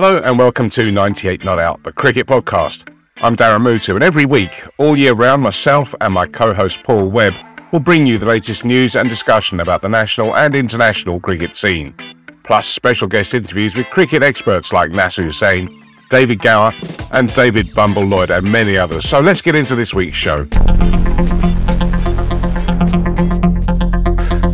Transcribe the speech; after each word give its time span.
Hello 0.00 0.18
and 0.18 0.38
welcome 0.38 0.70
to 0.70 0.92
98 0.92 1.42
Not 1.42 1.58
Out, 1.58 1.82
the 1.82 1.92
cricket 1.92 2.28
podcast. 2.28 2.88
I'm 3.16 3.36
Darren 3.36 3.62
Mutu, 3.62 3.96
and 3.96 4.04
every 4.04 4.26
week, 4.26 4.62
all 4.78 4.96
year 4.96 5.12
round, 5.12 5.42
myself 5.42 5.92
and 6.00 6.14
my 6.14 6.24
co 6.28 6.54
host 6.54 6.84
Paul 6.84 7.08
Webb 7.08 7.34
will 7.72 7.80
bring 7.80 8.06
you 8.06 8.16
the 8.16 8.24
latest 8.24 8.64
news 8.64 8.94
and 8.94 9.10
discussion 9.10 9.58
about 9.58 9.82
the 9.82 9.88
national 9.88 10.36
and 10.36 10.54
international 10.54 11.18
cricket 11.18 11.56
scene, 11.56 11.96
plus 12.44 12.68
special 12.68 13.08
guest 13.08 13.34
interviews 13.34 13.74
with 13.74 13.90
cricket 13.90 14.22
experts 14.22 14.72
like 14.72 14.92
Nasser 14.92 15.24
Hussain, 15.24 15.68
David 16.10 16.42
Gower, 16.42 16.72
and 17.10 17.34
David 17.34 17.74
Bumble 17.74 18.04
Lloyd, 18.04 18.30
and 18.30 18.52
many 18.52 18.78
others. 18.78 19.04
So 19.04 19.18
let's 19.18 19.40
get 19.40 19.56
into 19.56 19.74
this 19.74 19.92
week's 19.92 20.16
show. 20.16 20.44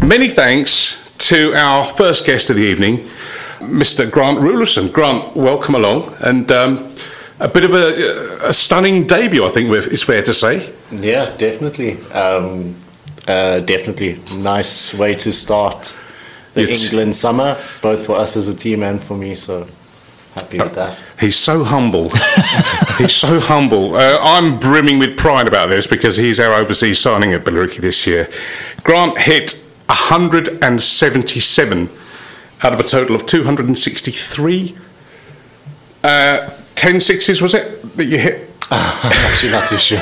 Many 0.00 0.30
thanks 0.30 1.04
to 1.28 1.52
our 1.52 1.84
first 1.84 2.24
guest 2.24 2.48
of 2.48 2.56
the 2.56 2.62
evening, 2.62 3.10
Mr. 3.68 4.10
Grant 4.10 4.38
Roelofsen. 4.38 4.92
Grant, 4.92 5.36
welcome 5.36 5.74
along, 5.74 6.14
and 6.20 6.50
um, 6.52 6.94
a 7.40 7.48
bit 7.48 7.64
of 7.64 7.74
a, 7.74 8.48
a, 8.48 8.52
stunning 8.52 9.06
debut, 9.06 9.44
I 9.44 9.48
think 9.48 9.70
it's 9.70 10.02
fair 10.02 10.22
to 10.22 10.32
say. 10.32 10.72
Yeah, 10.90 11.34
definitely. 11.36 12.00
Um, 12.12 12.76
uh, 13.26 13.60
definitely. 13.60 14.20
Nice 14.36 14.94
way 14.94 15.14
to 15.14 15.32
start 15.32 15.96
the 16.54 16.70
it's, 16.70 16.84
England 16.84 17.16
summer, 17.16 17.58
both 17.82 18.06
for 18.06 18.16
us 18.16 18.36
as 18.36 18.48
a 18.48 18.54
team 18.54 18.82
and 18.82 19.02
for 19.02 19.16
me, 19.16 19.34
so 19.34 19.66
happy 20.34 20.58
with 20.58 20.74
that. 20.74 20.98
He's 21.18 21.36
so 21.36 21.64
humble. 21.64 22.10
he's 22.98 23.14
so 23.14 23.40
humble. 23.40 23.96
Uh, 23.96 24.18
I'm 24.20 24.58
brimming 24.58 24.98
with 24.98 25.16
pride 25.16 25.48
about 25.48 25.68
this 25.68 25.86
because 25.86 26.16
he's 26.16 26.38
our 26.38 26.54
overseas 26.54 26.98
signing 26.98 27.32
at 27.32 27.44
Billericay 27.44 27.78
this 27.78 28.06
year. 28.06 28.28
Grant 28.82 29.18
hit 29.18 29.64
177 29.86 31.88
out 32.64 32.72
of 32.72 32.80
a 32.80 32.84
total 32.84 33.14
of 33.14 33.26
263. 33.26 34.74
Uh, 36.02 36.50
10 36.74 37.00
sixes, 37.00 37.40
was 37.40 37.54
it, 37.54 37.96
that 37.96 38.06
you 38.06 38.18
hit? 38.18 38.50
I'm 38.70 39.12
actually 39.12 39.52
not 39.52 39.68
too 39.68 39.76
sure. 39.76 40.00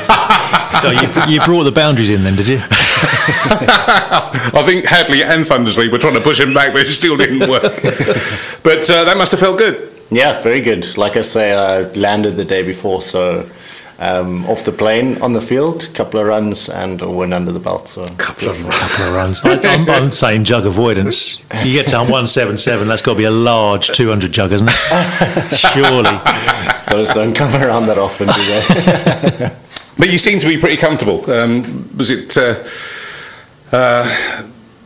you, 1.27 1.34
you, 1.34 1.41
brought 1.41 1.64
the 1.64 1.73
boundaries 1.73 2.11
in 2.11 2.23
then, 2.23 2.36
did 2.36 2.47
you? 2.47 2.62
I 2.70 4.62
think 4.64 4.84
Hadleigh 4.84 5.25
and 5.25 5.45
Thundersley 5.45 5.91
were 5.91 5.98
trying 5.98 6.14
to 6.14 6.20
push 6.20 6.39
him 6.39 6.55
back, 6.55 6.73
but 6.73 6.86
it 6.86 6.91
still 6.91 7.17
didn't 7.17 7.51
work. 7.51 7.62
but 8.62 8.89
uh, 8.89 9.05
that 9.05 9.17
must 9.19 9.33
have 9.33 9.41
felt 9.41 9.58
good. 9.58 9.92
Yeah, 10.11 10.41
very 10.41 10.61
good. 10.61 10.97
Like 10.97 11.17
I 11.17 11.23
say, 11.23 11.53
I 11.53 11.83
landed 11.92 12.36
the 12.36 12.45
day 12.45 12.62
before, 12.62 13.03
so 13.03 13.48
um, 13.98 14.45
off 14.47 14.65
the 14.65 14.73
plane 14.73 15.21
on 15.23 15.33
the 15.33 15.41
field, 15.41 15.85
a 15.85 15.93
couple 15.93 16.21
of 16.21 16.27
runs 16.27 16.69
and 16.69 17.01
a 17.03 17.11
win 17.11 17.33
under 17.33 17.53
the 17.53 17.61
belt. 17.61 17.89
So 17.89 18.07
couple 18.17 18.48
of, 18.48 18.57
couple 18.57 19.07
of 19.07 19.15
runs. 19.15 19.41
I, 19.45 19.55
am 19.61 19.89
I'm 19.89 20.11
saying 20.11 20.45
jug 20.45 20.67
avoidance. 20.67 21.39
You 21.65 21.73
get 21.73 21.89
to 21.89 21.97
177, 21.97 22.89
that's 22.89 23.03
got 23.03 23.13
to 23.13 23.19
be 23.19 23.25
a 23.25 23.31
large 23.31 23.89
200 23.89 24.33
jug, 24.33 24.53
isn't 24.53 24.69
it? 24.70 25.57
Surely. 25.57 26.20
Those 26.91 27.11
don't 27.11 27.35
come 27.35 27.55
around 27.55 27.87
that 27.87 27.98
often, 27.98 28.29
do 28.29 29.39
they? 29.39 29.57
but 29.98 30.11
you 30.11 30.19
seem 30.19 30.39
to 30.41 30.47
be 30.47 30.59
pretty 30.59 30.77
comfortable. 30.77 31.31
Um, 31.31 31.89
was 31.97 32.11
it? 32.11 32.37
Uh, 32.37 32.65
uh, 33.73 34.45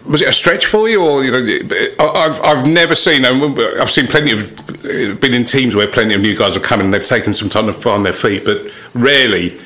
was 0.09 0.23
it 0.23 0.29
a 0.29 0.33
stretch 0.33 0.67
for 0.67 0.89
you, 0.89 1.03
or 1.03 1.25
you 1.25 1.31
know, 1.31 1.65
I've 1.99 2.41
I've 2.41 2.67
never 2.67 2.95
seen. 2.95 3.25
I've 3.25 3.91
seen 3.91 4.07
plenty 4.07 4.33
of 4.33 5.21
been 5.21 5.35
in 5.35 5.45
teams 5.45 5.75
where 5.75 5.87
plenty 5.89 6.15
of 6.15 6.21
new 6.21 6.37
guys 6.37 6.55
have 6.55 6.63
come 6.63 6.81
and 6.81 6.93
they've 6.93 7.05
taken 7.05 7.35
some 7.35 7.49
time 7.49 7.67
to 7.67 7.73
find 7.73 8.05
their 8.05 8.13
feet, 8.13 8.45
but 8.45 8.71
rarely 8.95 9.59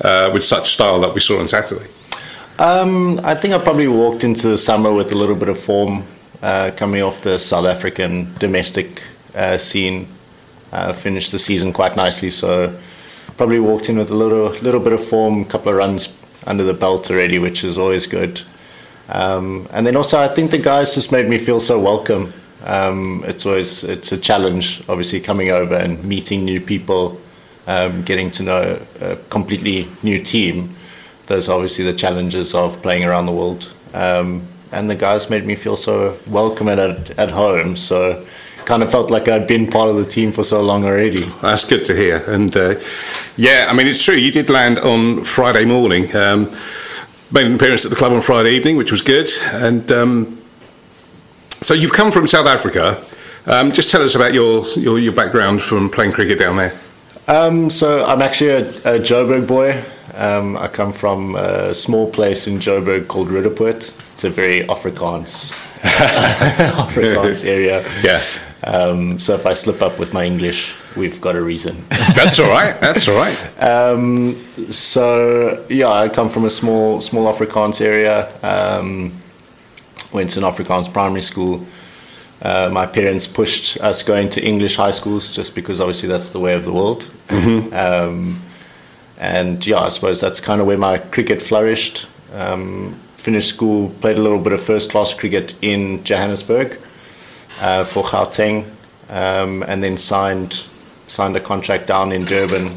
uh, 0.00 0.30
with 0.32 0.44
such 0.44 0.70
style 0.70 1.00
that 1.00 1.14
we 1.14 1.20
saw 1.20 1.38
on 1.40 1.48
Saturday. 1.48 1.86
Um, 2.58 3.20
I 3.22 3.34
think 3.34 3.54
I 3.54 3.58
probably 3.58 3.88
walked 3.88 4.24
into 4.24 4.48
the 4.48 4.58
summer 4.58 4.92
with 4.92 5.12
a 5.12 5.16
little 5.16 5.36
bit 5.36 5.48
of 5.48 5.58
form, 5.58 6.04
uh, 6.42 6.72
coming 6.76 7.02
off 7.02 7.22
the 7.22 7.38
South 7.38 7.66
African 7.66 8.34
domestic 8.34 9.02
uh, 9.34 9.58
scene. 9.58 10.08
Uh, 10.70 10.92
finished 10.92 11.32
the 11.32 11.38
season 11.38 11.72
quite 11.72 11.96
nicely, 11.96 12.30
so 12.30 12.78
probably 13.38 13.58
walked 13.58 13.88
in 13.88 13.96
with 13.96 14.10
a 14.10 14.14
little 14.14 14.50
little 14.60 14.80
bit 14.80 14.92
of 14.92 15.02
form, 15.02 15.42
a 15.42 15.44
couple 15.46 15.70
of 15.70 15.78
runs 15.78 16.14
under 16.46 16.62
the 16.62 16.74
belt 16.74 17.10
already, 17.10 17.38
which 17.38 17.64
is 17.64 17.78
always 17.78 18.06
good. 18.06 18.42
Um, 19.08 19.68
and 19.72 19.86
then 19.86 19.96
also, 19.96 20.18
I 20.18 20.28
think 20.28 20.50
the 20.50 20.58
guys 20.58 20.94
just 20.94 21.12
made 21.12 21.28
me 21.28 21.38
feel 21.38 21.60
so 21.60 21.78
welcome. 21.78 22.32
Um, 22.64 23.24
it's 23.26 23.46
always 23.46 23.84
it's 23.84 24.12
a 24.12 24.18
challenge, 24.18 24.82
obviously, 24.88 25.20
coming 25.20 25.50
over 25.50 25.74
and 25.74 26.02
meeting 26.04 26.44
new 26.44 26.60
people, 26.60 27.20
um, 27.66 28.02
getting 28.02 28.30
to 28.32 28.42
know 28.42 28.86
a 29.00 29.16
completely 29.30 29.88
new 30.02 30.22
team. 30.22 30.76
Those 31.26 31.48
are 31.48 31.54
obviously 31.54 31.84
the 31.84 31.94
challenges 31.94 32.54
of 32.54 32.80
playing 32.82 33.04
around 33.04 33.26
the 33.26 33.32
world. 33.32 33.70
Um, 33.94 34.46
and 34.72 34.90
the 34.90 34.94
guys 34.94 35.30
made 35.30 35.46
me 35.46 35.54
feel 35.54 35.76
so 35.76 36.18
welcome 36.26 36.68
and 36.68 36.80
at, 36.80 37.18
at 37.18 37.30
home. 37.30 37.76
So 37.76 38.26
kind 38.68 38.82
of 38.82 38.90
felt 38.90 39.10
like 39.10 39.28
I'd 39.28 39.46
been 39.46 39.70
part 39.70 39.88
of 39.88 39.96
the 39.96 40.04
team 40.04 40.30
for 40.30 40.44
so 40.44 40.60
long 40.62 40.84
already. 40.84 41.32
That's 41.40 41.64
good 41.64 41.86
to 41.86 41.96
hear. 41.96 42.18
And 42.30 42.54
uh, 42.54 42.78
yeah, 43.36 43.66
I 43.70 43.72
mean, 43.72 43.86
it's 43.86 44.04
true. 44.04 44.14
You 44.14 44.30
did 44.30 44.50
land 44.50 44.78
on 44.78 45.24
Friday 45.24 45.64
morning. 45.64 46.14
Um, 46.14 46.50
made 47.30 47.46
an 47.46 47.54
appearance 47.54 47.84
at 47.84 47.90
the 47.90 47.96
club 47.96 48.12
on 48.12 48.20
Friday 48.20 48.52
evening, 48.52 48.76
which 48.76 48.90
was 48.90 49.02
good. 49.02 49.28
And 49.52 49.90
um, 49.92 50.42
so 51.50 51.74
you've 51.74 51.92
come 51.92 52.10
from 52.10 52.26
South 52.28 52.46
Africa. 52.46 53.02
Um, 53.46 53.72
just 53.72 53.90
tell 53.90 54.02
us 54.02 54.14
about 54.14 54.34
your, 54.34 54.66
your, 54.76 54.98
your 54.98 55.12
background 55.12 55.62
from 55.62 55.90
playing 55.90 56.12
cricket 56.12 56.38
down 56.38 56.56
there. 56.56 56.78
Um, 57.26 57.70
so 57.70 58.04
I'm 58.04 58.22
actually 58.22 58.50
a, 58.50 58.60
a 58.60 58.98
Joburg 58.98 59.46
boy. 59.46 59.82
Um, 60.14 60.56
I 60.56 60.68
come 60.68 60.92
from 60.92 61.36
a 61.36 61.72
small 61.74 62.10
place 62.10 62.46
in 62.46 62.58
Joburg 62.58 63.08
called 63.08 63.28
Roodepoort. 63.28 63.92
It's 64.12 64.24
a 64.24 64.30
very 64.30 64.60
Afrikaans 64.62 65.52
Afrikaans 65.82 67.44
area. 67.46 67.82
Yeah. 68.02 68.20
Um, 68.64 69.20
so 69.20 69.34
if 69.34 69.46
I 69.46 69.52
slip 69.52 69.82
up 69.82 69.98
with 69.98 70.12
my 70.12 70.24
English, 70.24 70.74
we've 70.96 71.20
got 71.20 71.36
a 71.36 71.42
reason. 71.42 71.84
That's 71.88 72.40
all 72.40 72.50
right. 72.50 72.80
That's 72.80 73.08
all 73.08 73.16
right. 73.16 73.62
Um, 73.62 74.72
so 74.72 75.64
yeah, 75.68 75.90
I 75.90 76.08
come 76.08 76.28
from 76.28 76.44
a 76.44 76.50
small 76.50 77.00
small 77.00 77.32
Afrikaans 77.32 77.80
area. 77.80 78.28
Um, 78.42 79.12
went 80.12 80.30
to 80.30 80.40
an 80.40 80.44
Afrikaans 80.44 80.92
primary 80.92 81.22
school. 81.22 81.66
Uh, 82.40 82.68
my 82.72 82.86
parents 82.86 83.26
pushed 83.26 83.78
us 83.78 84.02
going 84.02 84.30
to 84.30 84.44
English 84.44 84.76
high 84.76 84.92
schools 84.92 85.34
just 85.34 85.54
because 85.54 85.80
obviously 85.80 86.08
that's 86.08 86.32
the 86.32 86.40
way 86.40 86.54
of 86.54 86.64
the 86.64 86.72
world. 86.72 87.10
Mm-hmm. 87.28 87.74
Um, 87.74 88.42
and 89.18 89.64
yeah, 89.66 89.80
I 89.80 89.88
suppose 89.88 90.20
that's 90.20 90.40
kind 90.40 90.60
of 90.60 90.66
where 90.66 90.78
my 90.78 90.98
cricket 90.98 91.42
flourished. 91.42 92.06
Um, 92.32 92.94
finished 93.16 93.48
school, 93.48 93.90
played 94.00 94.18
a 94.18 94.22
little 94.22 94.38
bit 94.38 94.52
of 94.52 94.62
first 94.62 94.90
class 94.90 95.12
cricket 95.12 95.56
in 95.62 96.04
Johannesburg 96.04 96.78
uh, 97.60 97.84
for 97.84 98.02
Gauteng, 98.04 98.70
um, 99.08 99.62
and 99.64 99.82
then 99.82 99.96
signed 99.96 100.64
signed 101.06 101.36
a 101.36 101.40
contract 101.40 101.86
down 101.86 102.12
in 102.12 102.24
Durban 102.24 102.70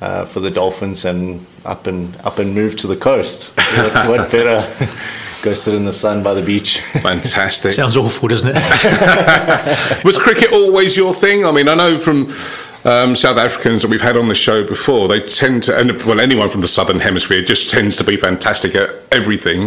uh, 0.00 0.24
for 0.24 0.40
the 0.40 0.50
Dolphins, 0.50 1.04
and 1.04 1.46
up 1.64 1.86
and 1.86 2.16
up 2.24 2.38
and 2.38 2.54
moved 2.54 2.78
to 2.80 2.86
the 2.86 2.96
coast. 2.96 3.56
what, 3.76 4.08
what 4.08 4.32
better? 4.32 4.66
Go 5.42 5.54
sit 5.54 5.74
in 5.74 5.84
the 5.84 5.92
sun 5.92 6.22
by 6.22 6.34
the 6.34 6.42
beach. 6.42 6.80
Fantastic. 7.00 7.72
Sounds 7.72 7.96
awful, 7.96 8.28
doesn't 8.28 8.48
it? 8.54 8.56
Was 10.04 10.18
cricket 10.18 10.52
always 10.52 10.96
your 10.96 11.14
thing? 11.14 11.46
I 11.46 11.52
mean, 11.52 11.68
I 11.68 11.74
know 11.74 11.98
from 11.98 12.26
um, 12.84 13.14
South 13.14 13.36
Africans 13.36 13.82
that 13.82 13.90
we've 13.90 14.00
had 14.00 14.16
on 14.16 14.28
the 14.28 14.34
show 14.34 14.66
before, 14.66 15.08
they 15.08 15.20
tend 15.20 15.64
to, 15.64 15.76
and 15.76 15.90
well, 16.02 16.20
anyone 16.20 16.48
from 16.48 16.62
the 16.62 16.68
southern 16.68 17.00
hemisphere 17.00 17.42
just 17.42 17.70
tends 17.70 17.96
to 17.98 18.04
be 18.04 18.16
fantastic 18.16 18.74
at 18.74 18.90
everything. 19.12 19.66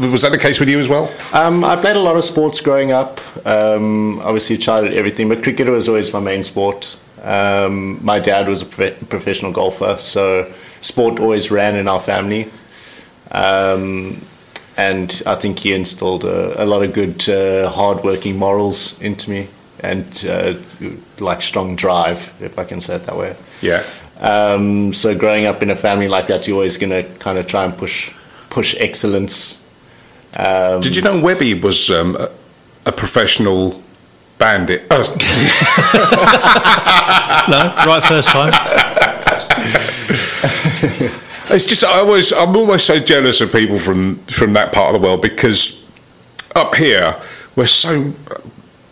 Was 0.00 0.22
that 0.22 0.30
the 0.30 0.38
case 0.38 0.58
with 0.58 0.68
you 0.68 0.78
as 0.78 0.88
well? 0.88 1.12
Um, 1.32 1.62
I 1.62 1.76
played 1.76 1.96
a 1.96 2.00
lot 2.00 2.16
of 2.16 2.24
sports 2.24 2.60
growing 2.60 2.90
up. 2.90 3.20
Um, 3.46 4.20
obviously, 4.20 4.56
tried 4.56 4.92
everything, 4.94 5.28
but 5.28 5.42
cricket 5.42 5.68
was 5.68 5.88
always 5.88 6.12
my 6.12 6.20
main 6.20 6.42
sport. 6.42 6.96
Um, 7.22 8.02
my 8.04 8.18
dad 8.18 8.48
was 8.48 8.62
a 8.62 8.66
professional 8.66 9.52
golfer, 9.52 9.96
so 9.98 10.52
sport 10.80 11.20
always 11.20 11.50
ran 11.50 11.76
in 11.76 11.86
our 11.86 12.00
family. 12.00 12.50
Um, 13.30 14.24
and 14.76 15.22
I 15.26 15.34
think 15.34 15.58
he 15.58 15.74
instilled 15.74 16.24
a, 16.24 16.62
a 16.62 16.64
lot 16.64 16.82
of 16.82 16.94
good, 16.94 17.28
uh, 17.28 17.68
hard-working 17.68 18.38
morals 18.38 18.98
into 19.00 19.28
me 19.28 19.48
and 19.80 20.26
uh, 20.26 20.54
like 21.18 21.42
strong 21.42 21.76
drive, 21.76 22.34
if 22.40 22.58
I 22.58 22.64
can 22.64 22.80
say 22.80 22.96
it 22.96 23.06
that 23.06 23.16
way. 23.16 23.36
Yeah. 23.60 23.84
Um, 24.20 24.92
so 24.92 25.16
growing 25.16 25.46
up 25.46 25.62
in 25.62 25.70
a 25.70 25.76
family 25.76 26.08
like 26.08 26.26
that, 26.26 26.46
you're 26.46 26.56
always 26.56 26.76
going 26.76 26.90
to 26.90 27.04
kind 27.18 27.38
of 27.38 27.46
try 27.46 27.64
and 27.64 27.76
push 27.76 28.12
push 28.50 28.74
excellence. 28.78 29.58
Um, 30.36 30.80
Did 30.80 30.96
you 30.96 31.02
know 31.02 31.20
Webby 31.20 31.54
was 31.54 31.90
um, 31.90 32.16
a, 32.16 32.30
a, 32.86 32.92
professional 32.92 33.82
bandit? 34.38 34.86
Oh. 34.90 34.98
no, 37.48 37.74
right 37.86 38.02
first 38.02 38.28
time. 38.28 38.52
it's 41.50 41.64
just 41.64 41.84
I 41.84 42.00
always 42.00 42.32
I'm 42.32 42.56
always 42.56 42.82
so 42.82 42.98
jealous 42.98 43.40
of 43.40 43.52
people 43.52 43.78
from 43.78 44.16
from 44.26 44.52
that 44.52 44.72
part 44.72 44.94
of 44.94 45.00
the 45.00 45.06
world 45.06 45.22
because 45.22 45.84
up 46.54 46.74
here 46.74 47.16
we're 47.56 47.66
so 47.66 48.12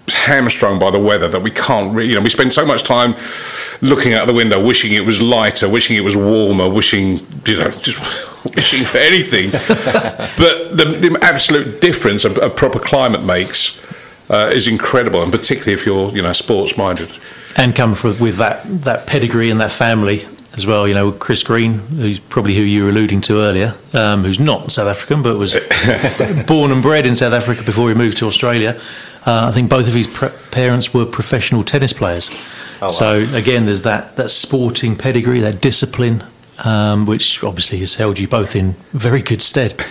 hamstrung 0.08 0.78
by 0.78 0.90
the 0.90 0.98
weather 0.98 1.28
that 1.28 1.42
we 1.42 1.50
can't 1.50 1.94
really, 1.94 2.10
you 2.10 2.14
know, 2.14 2.20
we 2.20 2.30
spend 2.30 2.52
so 2.52 2.64
much 2.64 2.82
time 2.82 3.16
looking 3.80 4.14
out 4.14 4.26
the 4.26 4.32
window, 4.32 4.64
wishing 4.64 4.92
it 4.92 5.04
was 5.04 5.20
lighter, 5.20 5.68
wishing 5.68 5.96
it 5.96 6.04
was 6.04 6.16
warmer, 6.16 6.68
wishing, 6.68 7.18
you 7.44 7.56
know, 7.58 7.70
just 7.70 7.98
wishing 8.56 8.84
for 8.84 8.98
anything. 8.98 9.50
but 10.36 10.76
the, 10.76 10.98
the, 11.00 11.18
absolute 11.22 11.80
difference 11.80 12.24
a, 12.24 12.32
a, 12.34 12.50
proper 12.50 12.78
climate 12.78 13.22
makes 13.22 13.80
uh, 14.30 14.50
is 14.52 14.68
incredible, 14.68 15.22
and 15.22 15.32
particularly 15.32 15.72
if 15.72 15.84
you're 15.86 16.10
you 16.12 16.22
know 16.22 16.32
sports 16.32 16.76
minded. 16.76 17.12
and 17.56 17.74
come 17.74 17.94
from, 17.94 18.18
with 18.18 18.36
that 18.36 18.62
that 18.82 19.06
pedigree 19.06 19.50
and 19.50 19.60
that 19.60 19.72
family 19.72 20.24
as 20.56 20.66
well. 20.66 20.88
You 20.88 20.94
know, 20.94 21.12
Chris 21.12 21.42
Green, 21.42 21.74
who's 21.74 22.18
probably 22.18 22.54
who 22.54 22.62
you 22.62 22.84
were 22.84 22.90
alluding 22.90 23.20
to 23.22 23.40
earlier, 23.40 23.74
um, 23.92 24.24
who's 24.24 24.40
not 24.40 24.72
South 24.72 24.88
African 24.88 25.22
but 25.22 25.38
was 25.38 25.54
born 26.46 26.72
and 26.72 26.82
bred 26.82 27.06
in 27.06 27.14
South 27.14 27.32
Africa 27.32 27.62
before 27.62 27.88
he 27.88 27.94
moved 27.94 28.18
to 28.18 28.26
Australia. 28.26 28.80
Uh, 29.26 29.48
I 29.48 29.52
think 29.52 29.68
both 29.68 29.88
of 29.88 29.94
his 29.94 30.06
pre- 30.06 30.30
parents 30.52 30.94
were 30.94 31.04
professional 31.04 31.64
tennis 31.64 31.92
players. 31.92 32.30
wow. 32.80 32.88
So 32.88 33.26
again, 33.34 33.66
there's 33.66 33.82
that 33.82 34.16
that 34.16 34.30
sporting 34.30 34.96
pedigree, 34.96 35.40
that 35.40 35.60
discipline, 35.60 36.22
um, 36.64 37.06
which 37.06 37.42
obviously 37.42 37.78
has 37.78 37.96
held 37.96 38.18
you 38.18 38.28
both 38.28 38.54
in 38.54 38.76
very 38.92 39.22
good 39.22 39.42
stead. 39.42 39.84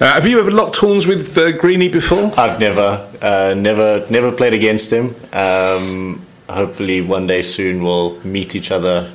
Now, 0.00 0.14
have 0.14 0.26
you 0.26 0.38
ever 0.38 0.50
locked 0.50 0.76
horns 0.76 1.06
with 1.06 1.36
uh, 1.36 1.52
Greeny 1.52 1.88
before? 1.88 2.32
I've 2.38 2.58
never, 2.58 3.06
uh, 3.20 3.54
never, 3.54 4.06
never 4.08 4.32
played 4.32 4.54
against 4.54 4.90
him. 4.90 5.14
Um, 5.32 6.24
hopefully, 6.48 7.02
one 7.02 7.26
day 7.26 7.42
soon 7.42 7.82
we'll 7.82 8.18
meet 8.24 8.54
each 8.54 8.70
other 8.70 9.10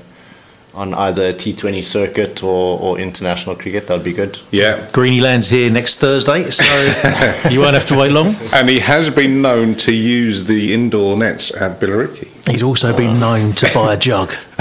on 0.75 0.93
either 0.93 1.33
T20 1.33 1.83
circuit 1.83 2.43
or, 2.43 2.79
or 2.79 2.99
international 2.99 3.55
cricket. 3.55 3.87
That'd 3.87 4.03
be 4.03 4.13
good. 4.13 4.37
Yeah. 4.51 4.89
Greeny 4.91 5.21
lands 5.21 5.49
here 5.49 5.69
next 5.71 5.99
Thursday, 5.99 6.49
so 6.51 6.63
you 7.49 7.59
won't 7.61 7.73
have 7.73 7.87
to 7.87 7.95
wait 7.97 8.11
long. 8.11 8.35
And 8.53 8.67
he 8.69 8.79
has 8.79 9.09
been 9.09 9.41
known 9.41 9.75
to 9.75 9.93
use 9.93 10.43
the 10.45 10.73
indoor 10.73 11.15
nets 11.17 11.51
at 11.55 11.79
Billericay. 11.79 12.27
He's 12.49 12.61
also 12.61 12.95
been 12.95 13.19
known 13.19 13.53
to 13.53 13.71
buy 13.73 13.93
a 13.93 13.97
jug. 13.97 14.33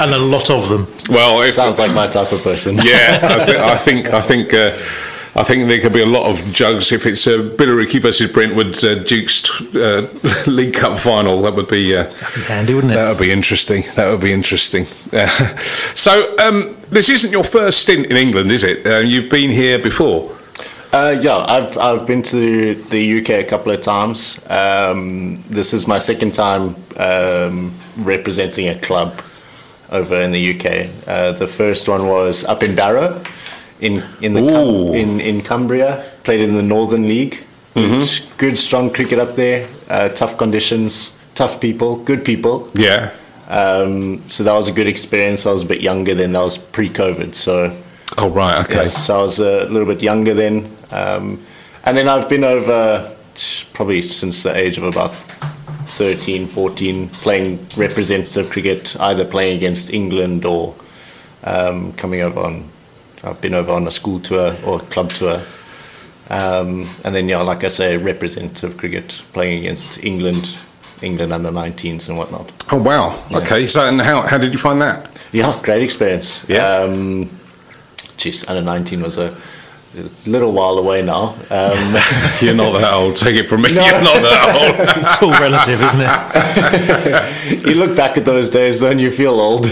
and 0.00 0.14
a 0.14 0.18
lot 0.18 0.50
of 0.50 0.68
them. 0.68 0.86
Well, 1.08 1.42
it 1.42 1.52
Sounds 1.52 1.78
like 1.78 1.94
my 1.94 2.06
type 2.06 2.32
of 2.32 2.42
person. 2.42 2.76
yeah, 2.76 3.18
I, 3.22 3.44
th- 3.46 3.58
I 3.58 3.76
think 3.86 4.12
I 4.12 4.20
think 4.20 4.52
uh, 4.52 4.72
I 5.36 5.44
think 5.44 5.68
there 5.68 5.80
could 5.80 5.92
be 5.92 6.00
a 6.00 6.06
lot 6.06 6.30
of 6.30 6.42
jugs 6.50 6.92
if 6.92 7.04
it's 7.04 7.26
uh, 7.26 7.52
Billericay 7.58 8.00
versus 8.00 8.32
Brentwood 8.32 8.82
uh, 8.82 8.94
Duke's 9.04 9.50
uh, 9.76 10.08
League 10.46 10.72
Cup 10.74 10.98
final. 10.98 11.42
That 11.42 11.54
would 11.54 11.68
be. 11.68 11.94
Uh, 11.94 12.04
Be 12.34 12.40
handy, 12.42 12.72
wouldn't 12.74 12.94
it? 12.94 12.96
That 12.96 13.10
would 13.10 13.20
be 13.20 13.30
interesting. 13.30 13.84
That 13.96 14.10
would 14.10 14.22
be 14.22 14.32
interesting. 14.32 14.86
Uh, 15.12 15.28
so, 15.94 16.34
um, 16.38 16.74
this 16.88 17.10
isn't 17.10 17.32
your 17.32 17.44
first 17.44 17.80
stint 17.80 18.06
in 18.06 18.16
England, 18.16 18.50
is 18.50 18.64
it? 18.64 18.86
Uh, 18.86 18.98
you've 18.98 19.30
been 19.30 19.50
here 19.50 19.78
before. 19.78 20.34
Uh, 20.92 21.18
yeah, 21.20 21.36
I've 21.36 21.76
I've 21.76 22.06
been 22.06 22.22
to 22.22 22.74
the 22.74 23.20
UK 23.20 23.30
a 23.30 23.44
couple 23.44 23.72
of 23.72 23.82
times. 23.82 24.40
Um, 24.48 25.42
this 25.50 25.74
is 25.74 25.86
my 25.86 25.98
second 25.98 26.32
time 26.32 26.76
um, 26.96 27.74
representing 27.98 28.68
a 28.68 28.78
club 28.78 29.20
over 29.90 30.18
in 30.20 30.30
the 30.32 30.58
UK. 30.58 30.88
Uh, 31.06 31.32
the 31.32 31.46
first 31.46 31.88
one 31.88 32.08
was 32.08 32.44
up 32.44 32.62
in 32.62 32.74
Barrow, 32.74 33.22
in 33.80 34.02
in 34.20 34.34
the 34.34 34.40
Cum- 34.40 34.94
in 34.94 35.20
in 35.20 35.42
Cumbria. 35.42 36.04
Played 36.24 36.40
in 36.40 36.54
the 36.54 36.62
Northern 36.62 37.08
League. 37.08 37.42
Good, 37.74 38.08
good 38.38 38.58
strong 38.58 38.90
cricket 38.90 39.18
up 39.18 39.34
there. 39.36 39.68
Uh, 39.90 40.08
tough 40.08 40.38
conditions, 40.38 41.14
tough 41.34 41.60
people, 41.60 41.96
good 42.04 42.24
people. 42.24 42.70
Yeah. 42.74 43.10
Um, 43.48 44.26
so 44.28 44.44
that 44.44 44.54
was 44.54 44.66
a 44.66 44.72
good 44.72 44.86
experience. 44.86 45.44
I 45.44 45.52
was 45.52 45.62
a 45.62 45.66
bit 45.66 45.82
younger 45.82 46.14
then. 46.14 46.32
That 46.32 46.42
was 46.42 46.56
pre-COVID, 46.56 47.34
so. 47.34 47.76
Oh 48.16 48.30
right. 48.30 48.64
Okay. 48.64 48.82
Yes, 48.82 49.06
so 49.06 49.20
I 49.20 49.22
was 49.22 49.38
a 49.40 49.66
little 49.66 49.84
bit 49.86 50.02
younger 50.02 50.32
then. 50.32 50.74
Um, 50.90 51.44
and 51.84 51.96
then 51.96 52.08
I've 52.08 52.28
been 52.30 52.44
over 52.44 53.14
probably 53.74 54.00
since 54.00 54.42
the 54.42 54.56
age 54.56 54.78
of 54.78 54.84
about 54.84 55.12
13, 55.90 56.46
14, 56.46 57.08
playing 57.10 57.66
representative 57.76 58.50
cricket, 58.50 58.98
either 59.00 59.24
playing 59.24 59.58
against 59.58 59.92
England 59.92 60.44
or 60.44 60.74
um, 61.44 61.92
coming 61.92 62.22
over 62.22 62.40
on. 62.40 62.68
I've 63.22 63.40
been 63.40 63.54
over 63.54 63.72
on 63.72 63.86
a 63.86 63.90
school 63.90 64.20
tour 64.20 64.56
or 64.64 64.80
club 64.80 65.10
tour. 65.10 65.40
Um, 66.28 66.88
and 67.04 67.14
then, 67.14 67.28
yeah, 67.28 67.40
like 67.42 67.64
I 67.64 67.68
say, 67.68 67.96
representative 67.96 68.76
cricket, 68.76 69.22
playing 69.32 69.60
against 69.60 70.02
England, 70.02 70.56
England 71.02 71.32
under 71.32 71.50
19s 71.50 72.08
and 72.08 72.18
whatnot. 72.18 72.50
Oh 72.72 72.82
wow. 72.82 73.22
Okay. 73.32 73.66
So, 73.66 73.86
and 73.86 74.00
how 74.00 74.22
how 74.22 74.38
did 74.38 74.52
you 74.52 74.58
find 74.58 74.80
that? 74.82 75.10
Yeah, 75.32 75.58
great 75.62 75.82
experience. 75.82 76.44
Yeah. 76.48 76.78
Um, 76.78 77.30
geez, 78.16 78.48
under 78.48 78.62
19 78.62 79.02
was 79.02 79.18
a 79.18 79.36
little 80.26 80.52
while 80.52 80.78
away 80.78 81.02
now. 81.02 81.34
Um, 81.50 81.94
You're 82.40 82.54
not 82.54 82.72
that 82.72 82.92
old. 82.92 83.16
Take 83.16 83.36
it 83.36 83.44
from 83.44 83.62
me. 83.62 83.70
You're 83.72 84.02
not 84.02 84.22
that 84.22 84.54
old. 84.56 84.86
It's 85.06 85.22
all 85.22 85.30
relative, 85.30 85.80
isn't 85.80 86.00
it? 86.00 87.66
you 87.66 87.74
look 87.74 87.96
back 87.96 88.16
at 88.18 88.24
those 88.24 88.50
days, 88.50 88.80
though, 88.80 88.90
and 88.90 89.00
you 89.00 89.10
feel 89.10 89.40
old. 89.40 89.64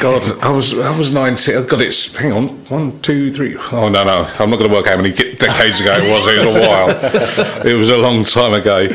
God, 0.00 0.22
I 0.40 0.50
was 0.50 0.78
I 0.78 0.96
was 0.96 1.12
19. 1.12 1.54
Oh, 1.56 1.64
God, 1.64 1.82
it's 1.82 2.14
hang 2.14 2.32
on, 2.32 2.48
one, 2.68 3.00
two, 3.00 3.32
three. 3.32 3.56
Oh 3.72 3.88
no, 3.88 4.04
no, 4.04 4.30
I'm 4.38 4.48
not 4.50 4.58
going 4.58 4.70
to 4.70 4.74
work 4.74 4.86
out 4.86 4.96
how 4.96 5.02
many 5.02 5.12
decades 5.12 5.80
ago 5.80 5.94
it 5.94 6.10
was. 6.10 6.26
It 6.26 6.46
was 6.46 6.56
a 6.56 6.60
while. 6.60 7.66
it 7.66 7.74
was 7.74 7.90
a 7.90 7.98
long 7.98 8.24
time 8.24 8.54
ago. 8.54 8.88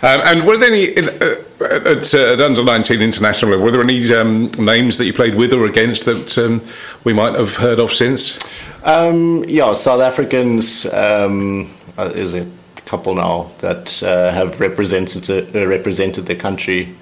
Um, 0.00 0.20
and 0.24 0.46
were 0.46 0.56
there 0.56 0.72
any 0.72 0.96
uh, 0.96 1.42
at, 1.60 2.14
uh, 2.14 2.32
at 2.32 2.40
under 2.40 2.62
19 2.62 3.02
international 3.02 3.50
level? 3.50 3.64
Were 3.64 3.72
there 3.72 3.82
any 3.82 4.14
um, 4.14 4.50
names 4.58 4.96
that 4.98 5.06
you 5.06 5.12
played 5.12 5.34
with 5.34 5.52
or 5.52 5.64
against 5.64 6.04
that 6.04 6.38
um, 6.38 6.64
we 7.04 7.12
might 7.12 7.34
have 7.34 7.56
heard 7.56 7.80
of 7.80 7.92
since? 7.92 8.38
Um, 8.84 9.44
yeah, 9.48 9.72
South 9.72 10.00
Africans 10.00 10.86
um, 10.86 11.68
uh, 11.96 12.12
is 12.14 12.34
a 12.34 12.46
couple 12.86 13.14
now 13.14 13.50
that 13.58 14.02
uh, 14.02 14.30
have 14.32 14.60
represented 14.60 15.28
uh, 15.30 15.66
represented 15.66 16.26
the 16.26 16.36
country. 16.36 16.94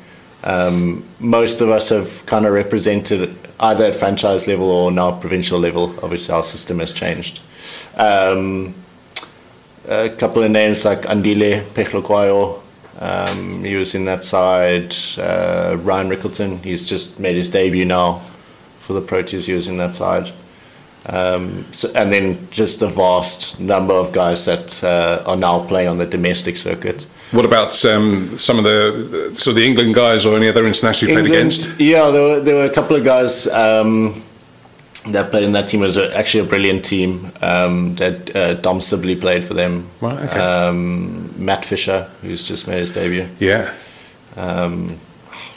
Um, 0.43 1.05
most 1.20 1.61
of 1.61 1.69
us 1.69 1.90
have 1.90 2.25
kind 2.26 2.46
of 2.46 2.52
represented 2.52 3.37
either 3.61 3.84
at 3.84 3.94
franchise 3.94 4.46
level 4.46 4.70
or 4.70 4.90
now 4.90 5.12
provincial 5.12 5.58
level. 5.58 5.94
Obviously, 6.02 6.34
our 6.34 6.43
system 6.43 6.78
has 6.78 6.93
changed. 6.93 7.40
Um, 7.96 8.75
a 9.87 10.08
couple 10.08 10.43
of 10.43 10.50
names 10.50 10.84
like 10.84 11.02
Andile 11.02 11.62
Phehlukwayo, 11.75 12.61
um, 12.99 13.64
he 13.64 13.76
was 13.76 13.94
in 13.94 14.06
that 14.06 14.25
side. 14.25 14.94
Uh, 15.19 15.76
Ryan 15.78 16.08
Rickelton, 16.08 16.64
he's 16.64 16.87
just 16.87 17.20
made 17.20 17.37
his 17.37 17.50
debut 17.50 17.84
now 17.84 18.23
for 18.81 18.94
the 18.94 19.02
Proteas. 19.02 19.46
He 19.46 19.52
was 19.52 19.69
in 19.69 19.76
that 19.76 19.94
side. 19.94 20.32
Um, 21.08 21.64
so, 21.73 21.91
and 21.94 22.12
then 22.12 22.49
just 22.50 22.82
a 22.82 22.88
vast 22.88 23.61
number 23.61 23.94
of 23.94 24.12
guys 24.12 24.44
that 24.44 24.82
uh, 24.82 25.23
are 25.25 25.37
now 25.37 25.64
playing 25.67 25.88
on 25.88 25.99
the 25.99 26.06
domestic 26.06 26.56
circuit. 26.56 27.06
What 27.31 27.44
about 27.44 27.85
um, 27.85 28.37
some 28.37 28.58
of 28.58 28.64
the 28.64 29.32
so 29.37 29.53
the 29.53 29.64
England 29.64 29.94
guys 29.94 30.25
or 30.26 30.37
any 30.37 30.49
other 30.49 30.67
international 30.67 31.11
you 31.11 31.17
played 31.17 31.26
against? 31.26 31.79
Yeah, 31.81 32.11
there 32.11 32.23
were, 32.23 32.41
there 32.41 32.55
were 32.56 32.64
a 32.64 32.73
couple 32.73 32.97
of 32.97 33.05
guys 33.05 33.47
um, 33.49 34.23
that 35.08 35.31
played 35.31 35.44
in 35.44 35.53
that 35.53 35.69
team. 35.69 35.82
It 35.82 35.87
was 35.87 35.97
a, 35.97 36.17
actually 36.17 36.47
a 36.47 36.49
brilliant 36.49 36.85
team. 36.85 37.32
Um, 37.41 37.94
that 37.97 38.35
uh, 38.35 38.55
Dom 38.55 38.81
Sibley 38.81 39.17
played 39.17 39.44
for 39.44 39.55
them. 39.55 39.88
Right, 40.00 40.19
okay. 40.19 40.38
Um, 40.38 41.32
Matt 41.44 41.64
Fisher, 41.64 42.11
who's 42.23 42.47
just 42.47 42.67
made 42.67 42.79
his 42.79 42.93
debut. 42.93 43.29
Yeah. 43.38 43.73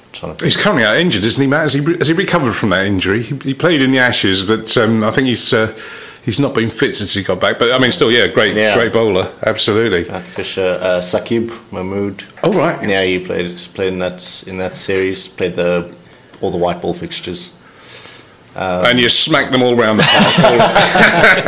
Um, 0.10 0.14
trying 0.14 0.36
to 0.38 0.46
He's 0.46 0.58
currently 0.58 0.84
out 0.84 0.98
injured, 0.98 1.24
isn't 1.24 1.42
he, 1.42 1.48
Matt? 1.48 1.62
Has 1.64 1.74
he, 1.74 1.84
has 1.98 2.08
he 2.08 2.14
recovered 2.14 2.54
from 2.54 2.70
that 2.72 2.86
injury? 2.86 3.24
He, 3.24 3.36
he 3.38 3.54
played 3.54 3.82
in 3.82 3.92
the 3.92 4.00
Ashes, 4.00 4.44
but 4.44 4.76
um, 4.78 5.04
I 5.04 5.12
think 5.12 5.28
he's 5.28 5.54
uh, 5.54 5.78
he's 6.24 6.40
not 6.40 6.54
been 6.54 6.70
fit 6.70 6.96
since 6.96 7.14
he 7.14 7.24
got 7.24 7.40
back. 7.40 7.60
But 7.60 7.72
I 7.72 7.80
mean, 7.80 7.92
still, 7.92 8.12
yeah, 8.12 8.28
great, 8.28 8.56
Yeah. 8.56 8.76
great 8.76 8.94
bowler, 8.94 9.32
absolutely. 9.46 10.06
Matt 10.10 10.24
Fisher, 10.24 10.80
uh, 10.82 11.00
Saqib 11.02 11.50
Mahmood. 11.72 12.24
Oh 12.44 12.52
right, 12.54 12.88
Yeah, 12.88 13.04
he 13.04 13.20
played 13.24 13.56
played 13.74 13.94
in 13.94 14.00
that 14.00 14.44
in 14.48 14.58
that 14.58 14.78
series. 14.78 15.28
Played 15.28 15.56
the 15.56 15.94
all 16.42 16.52
the 16.52 16.58
white 16.58 16.82
ball 16.82 16.94
fixtures. 16.94 17.52
and 18.56 19.00
you 19.00 19.10
smacked 19.10 19.52
them 19.52 19.62
all 19.62 19.80
around 19.80 19.98
the 19.98 20.04
park. 20.04 21.46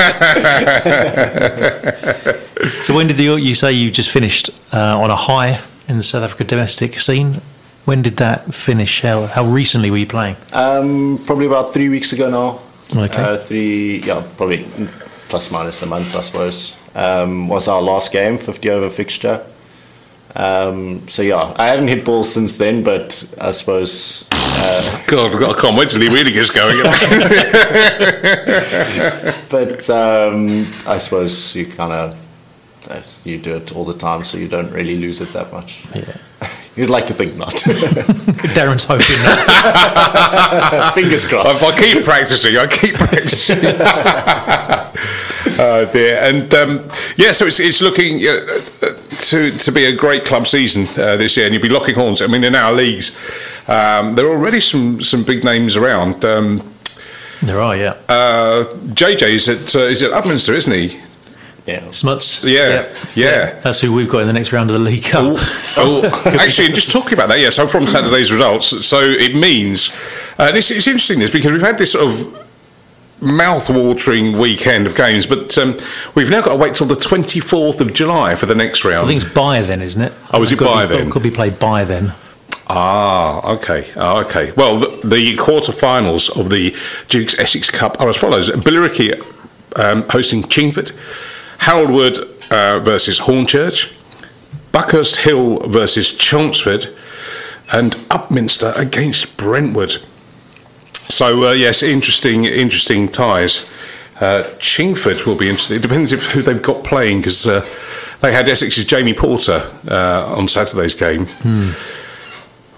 So 2.84 2.94
when 2.96 3.08
did 3.08 3.18
you, 3.20 3.38
you 3.38 3.56
say 3.56 3.72
you 3.72 3.90
just 3.90 4.12
finished 4.12 4.52
uh, 4.72 5.00
on 5.02 5.10
a 5.10 5.16
high 5.16 5.60
in 5.88 5.98
the 5.98 6.04
South 6.04 6.24
Africa 6.24 6.44
domestic 6.44 7.00
scene? 7.00 7.42
When 7.86 8.02
did 8.02 8.18
that 8.18 8.54
finish? 8.54 9.02
How, 9.02 9.26
how 9.26 9.44
recently 9.46 9.90
were 9.90 9.98
you 9.98 10.08
playing? 10.08 10.36
Um, 10.54 11.20
probably 11.26 11.48
about 11.48 11.74
three 11.74 11.90
weeks 11.90 12.14
ago 12.14 12.30
now. 12.30 12.60
Okay. 13.04 13.22
Uh, 13.22 13.38
three, 13.38 14.00
yeah, 14.00 14.24
probably 14.38 14.66
plus 15.30 15.50
minus 15.52 15.82
a 15.82 15.86
month, 15.86 16.16
I 16.16 16.22
suppose. 16.22 16.76
Um, 16.94 17.48
was 17.48 17.68
our 17.68 17.82
last 17.82 18.12
game, 18.12 18.38
50 18.38 18.70
over 18.70 18.90
fixture. 18.90 19.46
Um, 20.36 21.08
so 21.08 21.22
yeah, 21.22 21.54
I 21.58 21.68
haven't 21.68 21.88
hit 21.88 22.06
balls 22.06 22.34
since 22.34 22.58
then, 22.58 22.84
but 22.84 23.34
I 23.40 23.52
suppose 23.52 24.26
God, 25.08 25.44
I 25.44 25.54
can't 25.60 25.78
wait 25.78 25.90
till 25.90 26.02
he 26.02 26.08
really 26.08 26.32
gets 26.32 26.50
going. 26.52 26.78
But 29.50 29.90
um, 29.90 30.68
I 30.88 30.98
suppose 30.98 31.54
you 31.56 31.66
kind 31.66 31.92
of 31.92 32.16
uh, 32.90 33.02
you 33.26 33.38
do 33.38 33.58
it 33.58 33.76
all 33.76 33.84
the 33.84 33.98
time, 33.98 34.24
so 34.24 34.38
you 34.38 34.48
don't 34.48 34.72
really 34.72 34.98
lose 34.98 35.20
it 35.20 35.34
that 35.34 35.52
much. 35.52 35.84
Yeah. 35.96 36.16
You'd 36.76 36.90
like 36.90 37.06
to 37.08 37.14
think 37.14 37.36
not. 37.36 37.54
Darren's 38.56 38.86
hoping 38.86 39.22
not. 39.24 40.94
Fingers 40.96 41.24
if 41.26 41.30
crossed. 41.30 41.64
I 41.64 41.76
keep 41.78 42.04
practicing, 42.06 42.58
I 42.58 42.68
keep 42.68 42.96
practicing. 42.96 43.60
oh 45.60 45.86
dear, 45.92 46.18
and 46.22 46.54
um, 46.54 46.90
yeah, 47.18 47.34
so 47.34 47.46
it's 47.46 47.60
it's 47.60 47.82
looking 47.82 48.26
uh, 48.26 48.62
uh, 48.82 48.94
to 49.30 49.52
to 49.52 49.72
be 49.72 49.86
a 49.86 49.96
great 49.96 50.24
club 50.24 50.48
season 50.48 50.88
uh, 50.98 51.18
this 51.18 51.36
year, 51.36 51.46
and 51.46 51.54
you'll 51.54 51.62
be 51.64 51.70
locking 51.70 51.96
horns. 51.96 52.22
I 52.22 52.28
mean, 52.28 52.44
in 52.44 52.56
our 52.56 52.72
leagues, 52.72 53.18
um, 53.68 54.16
there 54.16 54.26
are 54.28 54.32
already 54.32 54.62
some 54.62 55.02
some 55.02 55.24
big 55.24 55.44
names 55.44 55.76
around. 55.76 56.24
Um, 56.24 56.62
There 57.42 57.60
are, 57.60 57.76
yeah. 57.76 57.96
uh, 58.08 58.66
JJ's 58.94 59.50
at 59.50 59.76
uh, 59.76 59.90
is 59.90 60.02
at 60.02 60.12
Upminster, 60.12 60.54
isn't 60.54 60.74
he? 60.74 61.00
Yeah. 61.66 61.92
Smuts. 61.92 62.44
Yeah, 62.44 62.94
yeah. 63.14 63.60
That's 63.62 63.80
who 63.80 63.94
we've 63.94 64.10
got 64.10 64.20
in 64.20 64.28
the 64.28 64.34
next 64.34 64.52
round 64.52 64.72
of 64.72 64.74
the 64.74 64.80
League 64.80 65.04
Cup. 65.04 65.36
Oh, 65.78 66.04
actually, 66.40 66.70
just 66.70 66.92
talking 66.92 67.14
about 67.14 67.30
that, 67.30 67.40
yeah. 67.40 67.52
So 67.52 67.68
from 67.68 67.86
Saturday's 67.86 68.32
results, 68.32 68.86
so 68.86 69.00
it 69.00 69.36
means, 69.36 69.94
and 70.40 70.58
it's, 70.58 70.72
it's 70.72 70.88
interesting 70.88 71.20
this 71.20 71.32
because 71.32 71.52
we've 71.52 71.62
had 71.62 71.78
this 71.78 71.92
sort 71.92 72.08
of 72.12 72.48
mouth-watering 73.22 74.40
weekend 74.40 74.88
of 74.88 74.96
games, 74.96 75.28
but 75.28 75.56
um, 75.60 75.78
we've 76.16 76.32
now 76.32 76.42
got 76.42 76.54
to 76.54 76.58
wait 76.58 76.74
till 76.74 76.88
the 76.88 76.96
24th 76.96 77.80
of 77.80 77.94
July 77.94 78.34
for 78.34 78.48
the 78.48 78.56
next 78.56 78.84
round. 78.84 79.06
I 79.06 79.08
think 79.10 79.24
it's 79.24 79.34
by 79.34 79.62
then, 79.62 79.82
isn't 79.84 80.02
it? 80.02 80.14
Oh, 80.34 80.42
is 80.42 80.52
it 80.52 80.58
Could 80.58 80.66
by 80.66 80.88
be, 80.88 80.98
then? 80.98 81.12
Could 81.12 81.24
be 81.24 81.32
played 81.32 81.60
by 81.60 81.84
then. 81.84 82.14
Ah, 82.68 83.48
okay, 83.54 83.92
ah, 83.98 84.24
okay. 84.24 84.52
Well, 84.54 84.80
the, 84.80 85.08
the 85.08 85.36
quarter-finals 85.36 86.30
of 86.30 86.50
the 86.50 86.76
Duke's 87.10 87.38
Essex 87.38 87.70
Cup 87.70 88.02
are 88.02 88.10
as 88.10 88.18
follows: 88.18 88.50
Billericay 88.50 89.22
um, 89.76 90.04
hosting 90.10 90.44
Chingford, 90.44 90.92
Harold 91.62 91.92
Wood 91.92 92.18
uh, 92.50 92.80
versus 92.80 93.20
Hornchurch, 93.20 93.94
Buckhurst 94.72 95.18
Hill 95.18 95.60
versus 95.70 96.12
Chelmsford, 96.18 96.88
and 97.72 97.94
Upminster 98.10 98.76
against 98.76 99.38
Brentwood. 99.38 100.02
So 100.92 101.50
uh, 101.50 101.52
yes, 101.52 101.84
interesting, 101.84 102.46
interesting 102.46 103.08
ties. 103.08 103.70
Uh, 104.20 104.44
Chingford 104.58 105.26
will 105.28 105.36
be 105.36 105.50
interesting. 105.50 105.78
It 105.78 105.84
depends 105.84 106.12
if 106.12 106.26
who 106.32 106.42
they've 106.42 106.62
got 106.62 106.84
playing 106.84 107.20
because 107.20 107.46
uh, 107.46 107.64
they 108.22 108.32
had 108.32 108.50
Essex's 108.50 108.86
Jamie 108.86 109.14
Porter 109.14 109.72
uh, 109.88 110.34
on 110.36 110.48
Saturday's 110.48 110.96
game. 110.96 111.28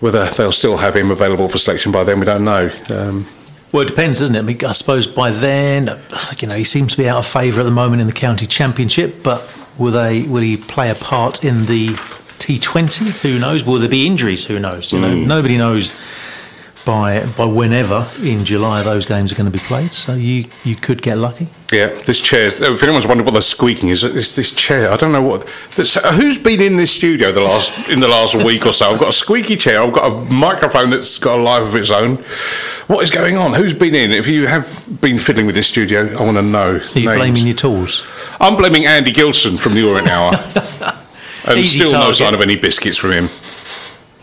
Whether 0.01 0.25
they'll 0.31 0.51
still 0.51 0.77
have 0.77 0.95
him 0.97 1.09
available 1.09 1.47
for 1.47 1.57
selection 1.57 1.93
by 1.93 2.03
then, 2.03 2.19
we 2.19 2.25
don't 2.25 2.43
know. 2.43 2.69
Um, 2.89 3.27
Well, 3.73 3.81
it 3.81 3.87
depends, 3.87 4.19
doesn't 4.19 4.35
it? 4.35 4.39
I, 4.39 4.41
mean, 4.43 4.63
I 4.63 4.71
suppose 4.71 5.07
by 5.07 5.31
then, 5.31 5.99
you 6.37 6.47
know, 6.47 6.55
he 6.55 6.63
seems 6.63 6.91
to 6.91 6.97
be 6.97 7.09
out 7.09 7.17
of 7.17 7.27
favour 7.27 7.59
at 7.59 7.63
the 7.63 7.71
moment 7.71 8.01
in 8.01 8.07
the 8.07 8.13
county 8.13 8.45
championship. 8.45 9.23
But 9.23 9.49
will 9.79 9.91
they? 9.91 10.21
Will 10.21 10.43
he 10.43 10.57
play 10.57 10.91
a 10.91 10.95
part 10.95 11.43
in 11.43 11.65
the 11.65 11.89
T20? 12.37 13.09
Who 13.23 13.39
knows? 13.39 13.65
Will 13.65 13.79
there 13.79 13.89
be 13.89 14.05
injuries? 14.05 14.45
Who 14.45 14.59
knows? 14.59 14.93
You 14.93 15.01
know, 15.01 15.15
hmm. 15.15 15.27
nobody 15.27 15.57
knows 15.57 15.91
by 16.85 17.25
by 17.35 17.45
whenever 17.45 18.07
in 18.21 18.45
July 18.45 18.83
those 18.83 19.07
games 19.07 19.31
are 19.31 19.35
going 19.35 19.51
to 19.51 19.57
be 19.57 19.63
played. 19.65 19.91
So 19.91 20.13
you 20.13 20.45
you 20.63 20.75
could 20.75 21.01
get 21.01 21.17
lucky. 21.17 21.47
Yeah, 21.73 21.87
this 22.03 22.21
chair. 22.21 22.47
If 22.47 22.83
anyone's 22.83 23.07
wondered 23.07 23.25
what 23.25 23.33
the 23.33 23.41
squeaking 23.41 23.89
is, 23.89 24.01
this 24.01 24.35
this 24.35 24.55
chair. 24.55 24.91
I 24.91 24.97
don't 24.97 25.11
know 25.11 25.21
what. 25.21 25.47
This, 25.75 25.95
who's 25.95 26.37
been 26.37 26.61
in 26.61 26.77
this 26.77 26.91
studio 26.91 27.31
the 27.31 27.41
last 27.41 27.89
in 27.89 27.99
the 27.99 28.07
last 28.07 28.35
week 28.35 28.65
or 28.65 28.73
so? 28.73 28.91
I've 28.91 28.99
got 28.99 29.09
a 29.09 29.13
squeaky 29.13 29.57
chair. 29.57 29.81
I've 29.81 29.93
got 29.93 30.11
a 30.11 30.15
microphone 30.33 30.89
that's 30.89 31.17
got 31.17 31.39
a 31.39 31.41
life 31.41 31.63
of 31.63 31.75
its 31.75 31.91
own. 31.91 32.17
What 32.87 33.01
is 33.01 33.11
going 33.11 33.37
on? 33.37 33.53
Who's 33.53 33.73
been 33.73 33.95
in? 33.95 34.11
If 34.11 34.27
you 34.27 34.47
have 34.47 35.01
been 35.01 35.17
fiddling 35.17 35.45
with 35.45 35.55
this 35.55 35.67
studio, 35.67 36.13
I 36.17 36.23
want 36.23 36.37
to 36.37 36.41
know. 36.41 36.75
Are 36.75 36.99
you 36.99 37.07
names. 37.07 37.17
blaming 37.17 37.47
your 37.47 37.55
tools? 37.55 38.03
I'm 38.39 38.55
blaming 38.55 38.85
Andy 38.85 39.11
Gilson 39.11 39.57
from 39.57 39.73
the 39.73 39.87
Orient 39.87 40.07
Hour. 40.07 40.33
and 41.45 41.59
Easy 41.59 41.79
still 41.79 41.91
no 41.93 42.11
sign 42.11 42.33
of 42.33 42.41
any 42.41 42.55
biscuits 42.55 42.97
from 42.97 43.11
him. 43.11 43.29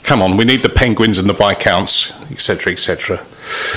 Come 0.03 0.23
on, 0.23 0.37
we 0.37 0.45
need 0.45 0.63
the 0.63 0.69
Penguins 0.69 1.19
and 1.19 1.29
the 1.29 1.35
Viscounts, 1.35 2.13
etc., 2.31 2.73
etc. 2.73 3.25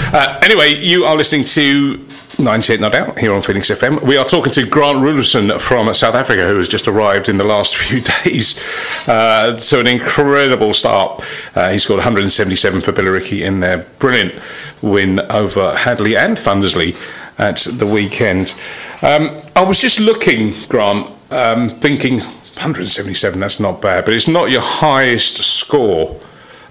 Uh, 0.07 0.39
anyway, 0.43 0.73
you 0.73 1.05
are 1.05 1.15
listening 1.15 1.43
to 1.43 2.05
98 2.39 2.79
Not 2.79 2.95
Out 2.95 3.19
here 3.19 3.33
on 3.33 3.41
Phoenix 3.41 3.69
FM. 3.69 4.01
We 4.01 4.17
are 4.17 4.25
talking 4.25 4.51
to 4.53 4.65
Grant 4.65 4.99
Roelofsen 4.99 5.59
from 5.61 5.93
South 5.93 6.15
Africa, 6.15 6.47
who 6.47 6.57
has 6.57 6.67
just 6.67 6.87
arrived 6.87 7.29
in 7.29 7.37
the 7.37 7.43
last 7.43 7.75
few 7.77 8.01
days 8.01 8.59
uh, 9.07 9.55
to 9.55 9.79
an 9.79 9.87
incredible 9.87 10.73
start. 10.73 11.23
Uh, 11.55 11.69
he 11.69 11.77
scored 11.77 11.99
177 11.99 12.81
for 12.81 12.91
Billericay 12.91 13.45
in 13.45 13.59
their 13.59 13.79
brilliant 13.99 14.33
win 14.81 15.19
over 15.31 15.75
Hadleigh 15.75 16.17
and 16.17 16.37
Thundersley 16.37 16.97
at 17.37 17.67
the 17.77 17.85
weekend. 17.85 18.55
Um, 19.01 19.41
I 19.55 19.63
was 19.63 19.79
just 19.79 19.99
looking, 19.99 20.53
Grant, 20.69 21.07
um, 21.29 21.69
thinking 21.69 22.19
177, 22.19 23.39
that's 23.39 23.59
not 23.59 23.81
bad, 23.81 24.05
but 24.05 24.13
it's 24.13 24.27
not 24.27 24.49
your 24.49 24.61
highest 24.61 25.43
score 25.43 26.19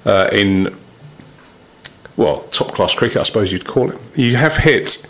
uh, 0.04 0.28
in, 0.32 0.76
well, 2.16 2.40
top 2.50 2.74
class 2.74 2.94
cricket, 2.94 3.18
I 3.18 3.22
suppose 3.22 3.52
you'd 3.52 3.64
call 3.64 3.90
it. 3.90 3.98
You 4.16 4.36
have 4.36 4.56
hit 4.56 5.06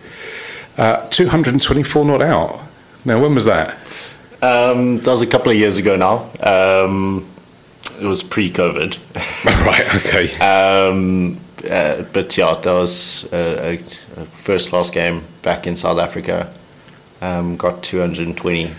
uh, 0.79 1.09
224 1.09 2.05
not 2.05 2.23
out. 2.23 2.61
Now, 3.05 3.21
when 3.21 3.35
was 3.35 3.45
that? 3.47 3.77
Um, 4.41 4.99
that 5.01 5.11
was 5.11 5.23
a 5.23 5.27
couple 5.27 5.51
of 5.51 5.59
years 5.59 5.77
ago 5.77 5.97
now. 5.97 6.31
Um, 6.41 7.29
it 8.01 8.07
was 8.07 8.23
pre-COVID. 8.23 8.99
right, 9.67 9.95
okay. 9.97 10.37
Um, 10.39 11.39
uh, 11.69 12.03
but 12.13 12.37
yeah, 12.37 12.55
that 12.55 12.73
was 12.73 13.25
a, 13.33 13.75
a, 14.17 14.21
a 14.21 14.25
first-class 14.27 14.91
game 14.91 15.25
back 15.43 15.67
in 15.67 15.77
South 15.77 15.99
Africa. 15.99 16.53
Um, 17.21 17.57
got 17.57 17.83
220 17.85 18.75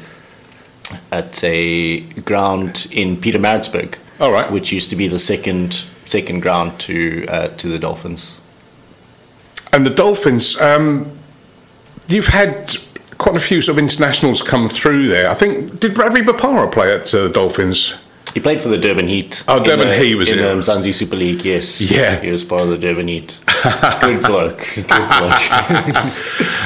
at 1.11 1.43
a 1.43 2.01
ground 2.21 2.87
in 2.91 3.19
Peter 3.19 3.39
Pietermaritzburg. 3.39 3.95
All 4.19 4.31
right. 4.31 4.51
Which 4.51 4.71
used 4.71 4.89
to 4.89 4.95
be 4.95 5.07
the 5.07 5.19
second 5.19 5.85
second 6.05 6.41
ground 6.41 6.79
to 6.81 7.25
uh, 7.27 7.47
to 7.49 7.67
the 7.67 7.79
Dolphins. 7.79 8.39
And 9.71 9.85
the 9.85 9.89
Dolphins, 9.89 10.59
um, 10.61 11.17
you've 12.07 12.27
had 12.27 12.75
quite 13.17 13.37
a 13.37 13.39
few 13.39 13.61
sort 13.61 13.77
of 13.77 13.83
internationals 13.83 14.41
come 14.41 14.69
through 14.69 15.07
there. 15.07 15.29
I 15.29 15.33
think, 15.33 15.79
did 15.79 15.97
Ravi 15.97 16.21
Bopara 16.21 16.71
play 16.71 16.93
at 16.93 17.13
uh, 17.13 17.29
Dolphins? 17.29 17.95
He 18.33 18.39
played 18.39 18.61
for 18.61 18.69
the 18.69 18.79
Durban 18.79 19.07
Heat. 19.07 19.43
Oh, 19.47 19.63
Durban 19.63 19.89
the, 19.89 19.95
Heat 19.95 20.15
was 20.15 20.31
in 20.31 20.39
it? 20.39 20.41
the 20.41 20.55
Mzansi 20.55 20.93
Super 20.93 21.15
League. 21.15 21.45
Yes. 21.45 21.79
Yeah. 21.79 22.19
He 22.19 22.31
was 22.31 22.43
part 22.43 22.63
of 22.63 22.69
the 22.69 22.77
Durban 22.77 23.07
Heat. 23.07 23.39
Good 24.01 24.21
bloke. 24.23 24.67
Good 24.75 24.87
bloke. 24.87 26.13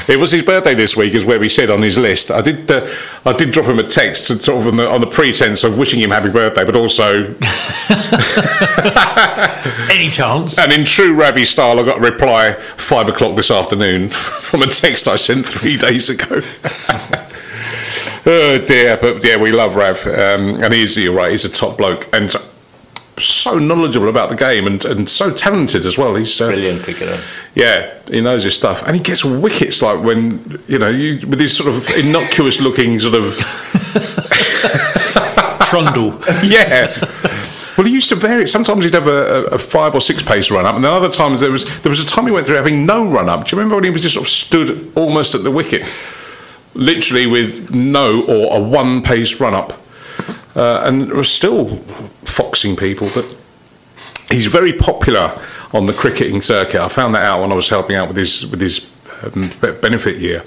It 0.07 0.17
was 0.17 0.31
his 0.31 0.41
birthday 0.41 0.73
this 0.73 0.95
week, 0.95 1.13
is 1.13 1.25
where 1.25 1.37
we 1.37 1.49
said 1.49 1.69
on 1.69 1.81
his 1.81 1.97
list. 1.97 2.31
I 2.31 2.39
did, 2.39 2.71
uh, 2.71 2.87
I 3.25 3.33
did 3.33 3.51
drop 3.51 3.65
him 3.65 3.77
a 3.77 3.83
text, 3.83 4.27
sort 4.27 4.47
of 4.47 4.67
on 4.67 4.77
the, 4.77 4.89
on 4.89 5.01
the 5.01 5.07
pretense 5.07 5.65
of 5.65 5.77
wishing 5.77 5.99
him 5.99 6.11
happy 6.11 6.29
birthday, 6.29 6.63
but 6.63 6.77
also, 6.77 7.25
Any 9.91 10.09
chance? 10.09 10.57
and 10.57 10.71
in 10.71 10.85
true 10.85 11.13
Ravi 11.13 11.43
style, 11.43 11.77
I 11.77 11.83
got 11.83 11.97
a 11.97 12.01
reply 12.01 12.53
five 12.77 13.09
o'clock 13.09 13.35
this 13.35 13.51
afternoon 13.51 14.07
from 14.09 14.61
a 14.61 14.67
text 14.67 15.09
I 15.09 15.17
sent 15.17 15.45
three 15.45 15.75
days 15.75 16.09
ago. 16.09 16.41
oh 18.25 18.63
dear, 18.65 18.95
but 18.95 19.21
yeah, 19.25 19.35
we 19.35 19.51
love 19.51 19.75
Rav, 19.75 20.07
um, 20.07 20.63
and 20.63 20.73
he's 20.73 20.95
you're 20.97 21.13
right. 21.13 21.31
He's 21.31 21.43
a 21.43 21.49
top 21.49 21.77
bloke 21.77 22.07
and 22.13 22.33
so 23.19 23.57
knowledgeable 23.57 24.09
about 24.09 24.29
the 24.29 24.35
game 24.35 24.67
and, 24.67 24.83
and 24.85 25.09
so 25.09 25.31
talented 25.31 25.85
as 25.85 25.97
well. 25.97 26.15
He's 26.15 26.39
uh, 26.39 26.47
Brilliant 26.47 26.83
cricketer. 26.83 27.19
Yeah, 27.55 27.93
he 28.09 28.21
knows 28.21 28.43
his 28.43 28.55
stuff, 28.55 28.83
and 28.85 28.95
he 28.95 29.01
gets 29.01 29.25
wickets 29.25 29.81
like 29.81 30.03
when 30.03 30.61
you 30.67 30.79
know 30.79 30.89
you 30.89 31.25
with 31.27 31.39
his 31.39 31.55
sort 31.55 31.73
of 31.73 31.89
innocuous 31.91 32.61
looking 32.61 32.99
sort 32.99 33.15
of 33.15 33.37
Trundle. 35.67 36.19
yeah. 36.43 36.93
Well, 37.77 37.85
he 37.85 37.93
used 37.93 38.09
to 38.09 38.15
vary. 38.15 38.47
Sometimes 38.47 38.85
he'd 38.85 38.93
have 38.95 39.05
a, 39.07 39.11
a, 39.11 39.43
a 39.55 39.59
five 39.59 39.93
or 39.93 40.01
six 40.01 40.23
pace 40.23 40.49
run 40.49 40.65
up, 40.65 40.75
and 40.75 40.83
then 40.83 40.91
other 40.93 41.11
times 41.11 41.41
there 41.41 41.51
was 41.51 41.63
there 41.81 41.89
was 41.89 41.99
a 41.99 42.05
time 42.05 42.25
he 42.25 42.31
went 42.31 42.47
through 42.47 42.55
having 42.55 42.85
no 42.85 43.05
run 43.05 43.29
up. 43.29 43.45
Do 43.45 43.55
you 43.55 43.59
remember 43.59 43.75
when 43.75 43.83
he 43.83 43.89
was 43.91 44.01
just 44.01 44.15
sort 44.15 44.25
of 44.25 44.31
stood 44.31 44.91
almost 44.95 45.35
at 45.35 45.43
the 45.43 45.51
wicket, 45.51 45.83
literally 46.73 47.27
with 47.27 47.69
no 47.71 48.23
or 48.25 48.57
a 48.57 48.59
one 48.59 49.01
pace 49.03 49.39
run 49.39 49.53
up, 49.53 49.79
uh, 50.57 50.81
and 50.85 51.11
was 51.11 51.31
still 51.31 51.77
foxing 52.25 52.75
people, 52.75 53.09
but. 53.13 53.39
He's 54.29 54.45
very 54.45 54.73
popular 54.73 55.41
on 55.71 55.85
the 55.85 55.93
cricketing 55.93 56.41
circuit. 56.41 56.81
I 56.81 56.89
found 56.89 57.15
that 57.15 57.23
out 57.23 57.39
when 57.39 57.53
I 57.53 57.55
was 57.55 57.69
helping 57.69 57.95
out 57.95 58.09
with 58.09 58.17
his 58.17 58.45
with 58.45 58.59
his 58.59 58.85
um, 59.23 59.49
benefit 59.81 60.17
year. 60.17 60.43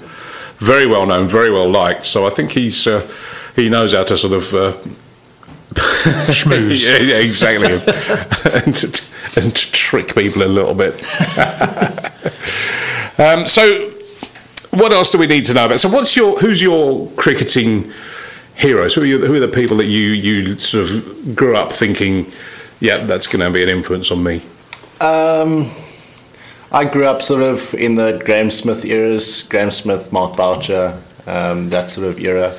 Very 0.59 0.85
well 0.85 1.07
known, 1.07 1.27
very 1.27 1.49
well 1.49 1.67
liked. 1.67 2.05
So 2.05 2.27
I 2.27 2.29
think 2.29 2.51
he's 2.51 2.85
uh, 2.85 3.09
he 3.55 3.69
knows 3.69 3.93
how 3.93 4.03
to 4.03 4.17
sort 4.17 4.33
of 4.33 4.53
uh, 4.53 4.73
Schmooze. 5.73 6.85
yeah, 6.87 6.97
yeah, 6.97 7.17
exactly, 7.17 7.73
and, 8.51 8.75
to, 8.75 9.03
and 9.41 9.55
to 9.55 9.71
trick 9.71 10.13
people 10.15 10.43
a 10.43 10.45
little 10.45 10.75
bit. 10.75 10.95
um, 13.19 13.47
so, 13.47 13.89
what 14.71 14.91
else 14.91 15.11
do 15.11 15.17
we 15.17 15.27
need 15.27 15.45
to 15.45 15.53
know 15.53 15.65
about? 15.65 15.79
So, 15.79 15.89
what's 15.89 16.15
your 16.15 16.39
who's 16.39 16.61
your 16.61 17.09
cricketing 17.11 17.91
heroes? 18.61 18.93
Who 18.93 19.01
are, 19.01 19.05
you, 19.05 19.25
who 19.25 19.33
are 19.35 19.39
the 19.39 19.47
people 19.47 19.77
that 19.77 19.85
you 19.85 20.11
you 20.11 20.57
sort 20.57 20.89
of 20.89 21.35
grew 21.35 21.55
up 21.57 21.71
thinking, 21.71 22.31
yeah, 22.79 22.97
that's 23.05 23.27
going 23.27 23.41
to 23.41 23.49
be 23.51 23.63
an 23.63 23.69
influence 23.69 24.11
on 24.11 24.23
me? 24.23 24.43
Um, 25.01 25.69
I 26.71 26.85
grew 26.85 27.05
up 27.05 27.21
sort 27.21 27.41
of 27.41 27.73
in 27.73 27.95
the 27.95 28.21
Graeme 28.23 28.51
Smith 28.51 28.85
eras, 28.85 29.43
Graeme 29.43 29.71
Smith, 29.71 30.13
Mark 30.13 30.37
Boucher, 30.37 31.01
um, 31.25 31.69
that 31.71 31.89
sort 31.89 32.07
of 32.07 32.19
era. 32.19 32.55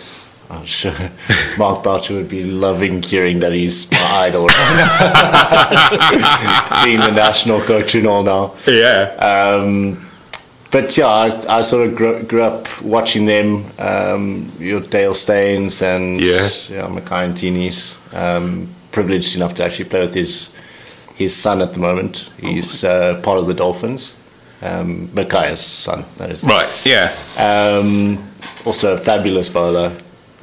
I'm 0.50 0.66
sure 0.66 0.92
Mark 1.58 1.82
Boucher 1.82 2.14
would 2.14 2.28
be 2.28 2.44
loving 2.44 3.02
hearing 3.02 3.38
that 3.38 3.52
he's 3.52 3.90
my 3.90 3.98
idol, 4.26 4.48
being 6.84 7.00
the 7.00 7.10
national 7.10 7.62
coach 7.62 7.94
and 7.94 8.06
all 8.06 8.22
now. 8.22 8.54
Yeah, 8.66 9.14
Um, 9.18 10.06
but 10.72 10.96
yeah, 10.96 11.06
I, 11.06 11.58
I 11.58 11.62
sort 11.62 11.86
of 11.86 11.94
grew, 11.94 12.22
grew 12.24 12.42
up 12.42 12.66
watching 12.82 13.26
them, 13.26 13.66
um, 13.78 14.50
your 14.58 14.80
Dale 14.80 15.12
Steyns 15.14 15.82
and 15.82 16.20
Yeah. 16.20 16.48
yeah, 16.68 16.88
Makhaya 16.88 17.30
Ntinis. 17.32 17.96
Um, 18.14 18.68
privileged 18.90 19.36
enough 19.36 19.54
to 19.54 19.64
actually 19.64 19.88
play 19.88 20.00
with 20.00 20.14
his 20.14 20.50
his 21.14 21.34
son 21.36 21.62
at 21.62 21.72
the 21.74 21.78
moment. 21.80 22.30
He's 22.40 22.82
uh, 22.84 23.20
part 23.22 23.38
of 23.38 23.46
the 23.46 23.54
Dolphins. 23.54 24.14
Um, 24.62 25.08
Makhaya's 25.14 25.60
son, 25.60 26.04
that 26.18 26.30
is. 26.30 26.42
right. 26.44 26.68
Yeah, 26.86 27.12
Um, 27.38 28.18
also 28.64 28.94
a 28.94 28.98
fabulous 28.98 29.48
bowler. 29.48 29.92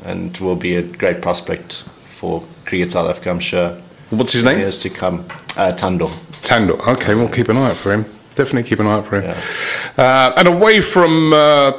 and 0.06 0.38
will 0.38 0.56
be 0.56 0.76
a 0.78 0.82
great 0.82 1.22
prospect 1.22 1.84
for 2.20 2.42
Cricket 2.66 2.92
South 2.92 3.10
Africa, 3.10 3.30
I'm 3.32 3.40
sure. 3.40 3.70
What's 4.12 4.34
his 4.34 4.44
name? 4.44 4.60
Years 4.60 4.80
to 4.80 4.90
come. 4.90 5.26
Uh, 5.58 5.74
Thando. 5.76 6.08
Thando. 6.42 6.80
Okay, 6.88 7.16
we'll 7.16 7.28
keep 7.30 7.50
an 7.50 7.58
eye 7.58 7.70
out 7.72 7.76
for 7.78 7.92
him. 7.94 8.06
Definitely 8.40 8.70
keep 8.70 8.80
an 8.80 8.88
eye 8.88 8.94
out 8.94 9.06
for 9.06 9.20
him. 9.20 9.36
Uh, 9.98 10.32
and 10.38 10.48
away 10.48 10.80
from 10.80 11.34
uh, 11.34 11.74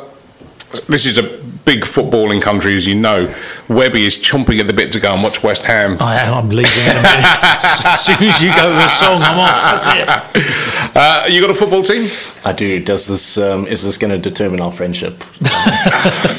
this 0.91 1.07
is 1.07 1.17
a 1.17 1.23
big 1.65 1.85
footballing 1.85 2.43
country, 2.43 2.77
as 2.77 2.87
you 2.87 2.95
know. 2.95 3.35
Webby 3.69 4.05
is 4.05 4.19
chomping 4.19 4.61
at 4.61 4.67
the 4.67 4.75
bit 4.75 4.93
to 4.93 5.01
go 5.01 5.15
and 5.15 5.23
watch 5.23 5.43
West 5.43 5.65
Ham. 5.65 5.97
I 6.01 6.17
am. 6.17 6.35
I'm 6.35 6.49
leaving 6.51 6.85
in 6.85 6.99
a 6.99 7.03
minute. 7.03 7.25
as 7.87 8.05
soon 8.05 8.23
as 8.23 8.43
you 8.43 8.55
go 8.55 8.69
with 8.69 8.85
a 8.85 8.89
song, 8.91 9.23
I'm 9.23 9.39
off. 9.39 9.83
That's 9.83 10.37
it. 10.37 10.97
Uh, 10.97 11.27
you 11.31 11.41
got 11.41 11.49
a 11.49 11.55
football 11.55 11.83
team? 11.83 12.07
I 12.45 12.53
do. 12.53 12.85
Does 12.85 13.07
this 13.07 13.39
um, 13.39 13.67
is 13.67 13.83
this 13.83 13.97
going 13.97 14.11
to 14.11 14.19
determine 14.19 14.61
our 14.61 14.73
friendship? 14.73 15.25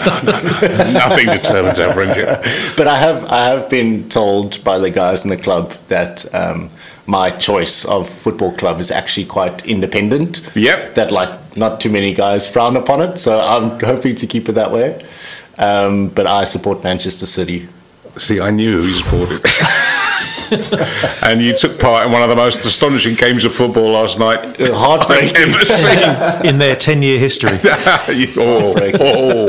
No, 0.05 0.19
no, 0.23 0.41
no. 0.41 0.91
Nothing 0.91 1.27
determines 1.27 1.79
our 1.79 1.93
friendship. 1.93 2.43
but 2.77 2.87
I 2.87 2.97
have 2.97 3.23
I 3.25 3.45
have 3.45 3.69
been 3.69 4.09
told 4.09 4.63
by 4.63 4.79
the 4.79 4.89
guys 4.89 5.23
in 5.23 5.29
the 5.29 5.37
club 5.37 5.73
that 5.89 6.33
um, 6.33 6.69
my 7.07 7.31
choice 7.31 7.85
of 7.85 8.09
football 8.09 8.53
club 8.53 8.79
is 8.79 8.91
actually 8.91 9.25
quite 9.25 9.65
independent. 9.65 10.41
Yep. 10.55 10.95
That 10.95 11.11
like 11.11 11.57
not 11.57 11.81
too 11.81 11.89
many 11.89 12.13
guys 12.13 12.47
frown 12.47 12.77
upon 12.77 13.01
it, 13.01 13.17
so 13.17 13.39
I'm 13.39 13.79
hoping 13.79 14.15
to 14.15 14.27
keep 14.27 14.47
it 14.49 14.53
that 14.53 14.71
way. 14.71 15.05
Um, 15.57 16.07
but 16.09 16.27
I 16.27 16.45
support 16.45 16.83
Manchester 16.83 17.25
City. 17.25 17.67
See, 18.17 18.39
I 18.39 18.49
knew 18.51 18.81
who 18.81 18.87
you 18.87 18.93
supported. 18.93 19.45
and 21.23 21.41
you 21.41 21.55
took 21.55 21.79
part 21.79 22.05
in 22.05 22.11
one 22.11 22.21
of 22.23 22.29
the 22.29 22.35
most 22.35 22.59
astonishing 22.65 23.15
games 23.15 23.45
of 23.45 23.53
football 23.53 23.91
last 23.91 24.19
night 24.19 24.39
I've 24.59 24.69
Heartbreaking. 24.73 25.37
ever 25.37 25.65
seen. 25.65 26.45
In 26.49 26.57
their 26.57 26.75
10 26.75 27.01
year 27.01 27.17
history. 27.17 27.57
oh, 27.63 28.73
oh. 28.99 29.47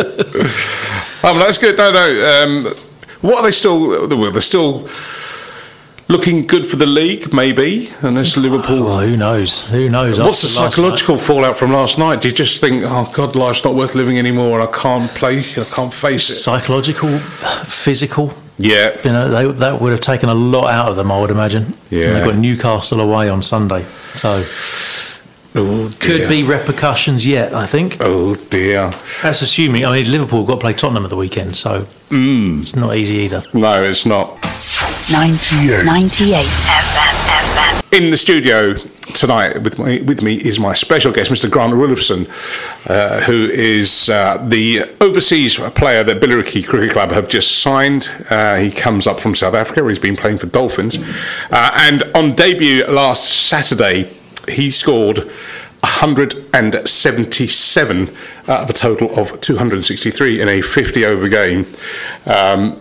Um, 1.24 1.38
that's 1.38 1.58
good. 1.58 1.76
No, 1.76 1.90
no. 1.90 2.42
Um, 2.44 2.74
what 3.20 3.38
are 3.38 3.42
they 3.42 3.50
still? 3.50 4.08
Well, 4.08 4.30
they're 4.30 4.40
still 4.40 4.88
looking 6.12 6.46
good 6.46 6.66
for 6.66 6.76
the 6.76 6.86
league, 6.86 7.32
maybe. 7.32 7.90
Unless 8.02 8.36
Liverpool. 8.36 8.84
Well, 8.84 9.00
who 9.00 9.16
knows? 9.16 9.64
Who 9.64 9.88
knows? 9.88 10.18
What's 10.20 10.42
the 10.42 10.48
psychological 10.48 11.16
fallout 11.16 11.56
from 11.56 11.72
last 11.72 11.98
night? 11.98 12.20
Do 12.20 12.28
you 12.28 12.34
just 12.34 12.60
think, 12.60 12.84
oh 12.86 13.10
God, 13.14 13.34
life's 13.34 13.64
not 13.64 13.74
worth 13.74 13.94
living 13.94 14.18
anymore, 14.18 14.60
and 14.60 14.68
I 14.68 14.72
can't 14.72 15.10
play, 15.12 15.38
I 15.40 15.64
can't 15.64 15.92
face 15.92 16.28
it? 16.30 16.34
Psychological, 16.34 17.18
physical. 17.64 18.32
Yeah, 18.58 18.96
You 19.04 19.10
know, 19.10 19.28
they, 19.30 19.58
that 19.58 19.80
would 19.80 19.90
have 19.92 20.00
taken 20.02 20.28
a 20.28 20.34
lot 20.34 20.70
out 20.70 20.88
of 20.88 20.96
them, 20.96 21.10
I 21.10 21.18
would 21.20 21.30
imagine. 21.30 21.74
Yeah. 21.90 22.04
And 22.04 22.16
they've 22.16 22.24
got 22.24 22.36
Newcastle 22.36 23.00
away 23.00 23.28
on 23.28 23.42
Sunday. 23.42 23.84
So 24.14 24.44
oh 25.54 25.92
could 25.98 26.28
be 26.28 26.44
repercussions 26.44 27.26
yet, 27.26 27.54
I 27.54 27.66
think. 27.66 27.96
Oh 28.00 28.36
dear. 28.36 28.92
That's 29.22 29.42
assuming, 29.42 29.84
I 29.84 29.92
mean, 30.02 30.12
Liverpool 30.12 30.44
got 30.44 30.54
to 30.56 30.60
play 30.60 30.74
Tottenham 30.74 31.04
at 31.04 31.10
the 31.10 31.16
weekend, 31.16 31.56
so 31.56 31.86
Mm. 32.10 32.60
it's 32.60 32.76
not 32.76 32.94
easy 32.94 33.14
either. 33.24 33.42
No, 33.54 33.82
it's 33.82 34.04
not. 34.04 34.38
98 35.10 35.84
98 35.84 36.44
FM. 36.44 37.92
In 37.92 38.10
the 38.10 38.16
studio 38.16 38.74
tonight 39.14 39.60
with 39.62 39.78
me, 39.78 40.00
with 40.00 40.22
me 40.22 40.36
is 40.36 40.58
my 40.60 40.74
special 40.74 41.10
guest, 41.12 41.30
Mr. 41.30 41.50
Grant 41.50 41.74
Roelofsen, 41.74 42.28
uh, 42.88 43.20
who 43.22 43.50
is 43.50 44.08
uh, 44.08 44.36
the 44.46 44.84
overseas 45.00 45.56
player 45.74 46.04
that 46.04 46.20
Billericay 46.20 46.64
Cricket 46.66 46.92
Club 46.92 47.10
have 47.10 47.26
just 47.28 47.60
signed. 47.60 48.14
Uh, 48.30 48.58
he 48.58 48.70
comes 48.70 49.08
up 49.08 49.18
from 49.18 49.34
South 49.34 49.54
Africa. 49.54 49.88
He's 49.88 49.98
been 49.98 50.16
playing 50.16 50.38
for 50.38 50.46
Dolphins. 50.46 50.98
Uh, 51.50 51.70
and 51.74 52.04
on 52.14 52.36
debut 52.36 52.84
last 52.86 53.48
Saturday, 53.48 54.08
he 54.48 54.70
scored 54.70 55.18
177 55.80 58.16
out 58.46 58.62
of 58.62 58.70
a 58.70 58.72
total 58.72 59.12
of 59.18 59.40
263 59.40 60.40
in 60.40 60.48
a 60.48 60.62
50 60.62 61.04
over 61.04 61.28
game. 61.28 61.66
Um, 62.24 62.78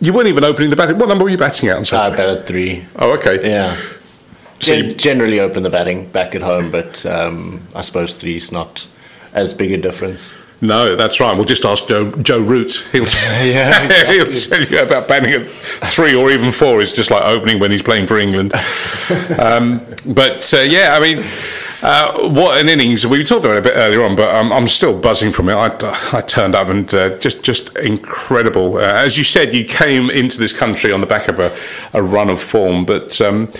you 0.00 0.12
weren't 0.12 0.28
even 0.28 0.44
opening 0.44 0.70
the 0.70 0.76
batting. 0.76 0.98
What 0.98 1.08
number 1.08 1.24
were 1.24 1.30
you 1.30 1.36
batting 1.38 1.68
at 1.68 1.76
on 1.76 1.82
I 1.82 1.84
Saturday? 1.84 2.16
batted 2.16 2.46
three. 2.46 2.84
oh, 2.96 3.12
okay. 3.12 3.48
Yeah. 3.48 3.76
So 4.60 4.74
Gen- 4.74 4.84
you- 4.86 4.94
generally 4.94 5.40
open 5.40 5.62
the 5.62 5.70
batting 5.70 6.06
back 6.10 6.34
at 6.34 6.42
home, 6.42 6.70
but 6.70 7.04
um, 7.06 7.62
I 7.74 7.80
suppose 7.82 8.14
three 8.14 8.36
is 8.36 8.52
not 8.52 8.86
as 9.32 9.52
big 9.54 9.72
a 9.72 9.76
difference. 9.78 10.34
No, 10.62 10.94
that's 10.94 11.20
right. 11.20 11.34
We'll 11.34 11.46
just 11.46 11.64
ask 11.64 11.88
Joe, 11.88 12.10
Joe 12.16 12.38
Root. 12.40 12.86
He'll, 12.92 13.04
Yeah, 13.42 13.84
exactly. 13.84 14.14
he'll 14.16 14.32
tell 14.34 14.62
you 14.62 14.82
about 14.82 15.08
batting 15.08 15.32
at 15.32 15.46
three 15.90 16.14
or 16.14 16.30
even 16.30 16.52
four. 16.52 16.82
It's 16.82 16.92
just 16.92 17.10
like 17.10 17.22
opening 17.22 17.58
when 17.58 17.70
he's 17.70 17.80
playing 17.82 18.06
for 18.06 18.18
England. 18.18 18.52
um, 19.38 19.80
but 20.06 20.52
uh, 20.52 20.58
yeah, 20.60 20.94
I 20.94 21.00
mean, 21.00 21.22
uh, 21.82 22.28
what 22.28 22.60
an 22.60 22.68
innings. 22.68 23.06
We 23.06 23.22
talked 23.24 23.44
about 23.44 23.56
it 23.56 23.58
a 23.58 23.62
bit 23.62 23.74
earlier 23.74 24.02
on, 24.02 24.14
but 24.14 24.34
um, 24.34 24.52
I'm 24.52 24.68
still 24.68 24.98
buzzing 24.98 25.32
from 25.32 25.48
it. 25.48 25.54
I, 25.54 25.68
I 26.12 26.20
turned 26.20 26.54
up 26.54 26.68
and 26.68 26.92
uh, 26.94 27.18
just 27.18 27.42
just 27.42 27.76
incredible. 27.78 28.76
Uh, 28.76 28.82
as 28.82 29.16
you 29.16 29.24
said, 29.24 29.54
you 29.54 29.64
came 29.64 30.10
into 30.10 30.38
this 30.38 30.56
country 30.56 30.92
on 30.92 31.00
the 31.00 31.06
back 31.06 31.28
of 31.28 31.38
a, 31.38 31.56
a 31.92 32.02
run 32.02 32.28
of 32.28 32.42
form. 32.42 32.84
But 32.84 33.20
um, 33.20 33.52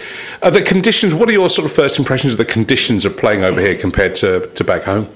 the 0.42 0.62
conditions? 0.62 1.14
What 1.14 1.28
are 1.28 1.32
your 1.32 1.48
sort 1.48 1.64
of 1.64 1.72
first 1.72 1.98
impressions 1.98 2.32
of 2.32 2.38
the 2.38 2.44
conditions 2.44 3.04
of 3.04 3.16
playing 3.16 3.42
over 3.42 3.60
here 3.60 3.74
compared 3.74 4.14
to, 4.16 4.48
to 4.48 4.64
back 4.64 4.82
home? 4.82 5.08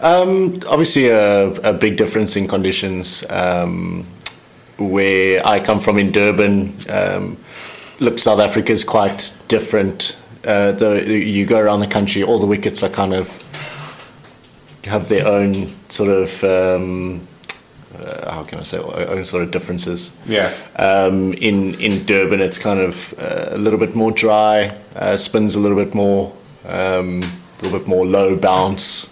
Um, 0.00 0.60
obviously, 0.68 1.08
a, 1.08 1.48
a 1.48 1.72
big 1.72 1.96
difference 1.96 2.36
in 2.36 2.46
conditions. 2.46 3.24
Um, 3.28 4.06
where 4.78 5.46
I 5.46 5.60
come 5.60 5.80
from 5.80 5.98
in 5.98 6.12
Durban, 6.12 6.76
um, 6.90 7.38
look, 7.98 8.18
South 8.18 8.40
Africa 8.40 8.72
is 8.72 8.84
quite 8.84 9.34
different. 9.48 10.16
Uh, 10.46 10.72
the, 10.72 11.02
you 11.04 11.44
go 11.44 11.58
around 11.58 11.80
the 11.80 11.86
country, 11.86 12.22
all 12.22 12.38
the 12.38 12.46
wickets 12.46 12.82
are 12.82 12.88
kind 12.88 13.12
of 13.12 13.42
have 14.84 15.08
their 15.08 15.26
own 15.26 15.74
sort 15.88 16.08
of 16.08 16.44
um, 16.44 17.26
uh, 17.98 18.30
how 18.30 18.44
can 18.44 18.60
I 18.60 18.62
say 18.62 18.78
own 18.78 19.24
sort 19.24 19.42
of 19.42 19.50
differences. 19.50 20.10
Yeah. 20.26 20.52
Um, 20.76 21.32
in 21.34 21.74
in 21.80 22.04
Durban, 22.04 22.40
it's 22.40 22.58
kind 22.58 22.80
of 22.80 23.14
uh, 23.18 23.48
a 23.50 23.58
little 23.58 23.78
bit 23.78 23.94
more 23.94 24.12
dry, 24.12 24.76
uh, 24.94 25.16
spins 25.16 25.54
a 25.54 25.58
little 25.58 25.76
bit 25.76 25.94
more, 25.94 26.32
um, 26.64 27.22
a 27.22 27.62
little 27.62 27.78
bit 27.78 27.88
more 27.88 28.06
low 28.06 28.36
bounce, 28.36 29.08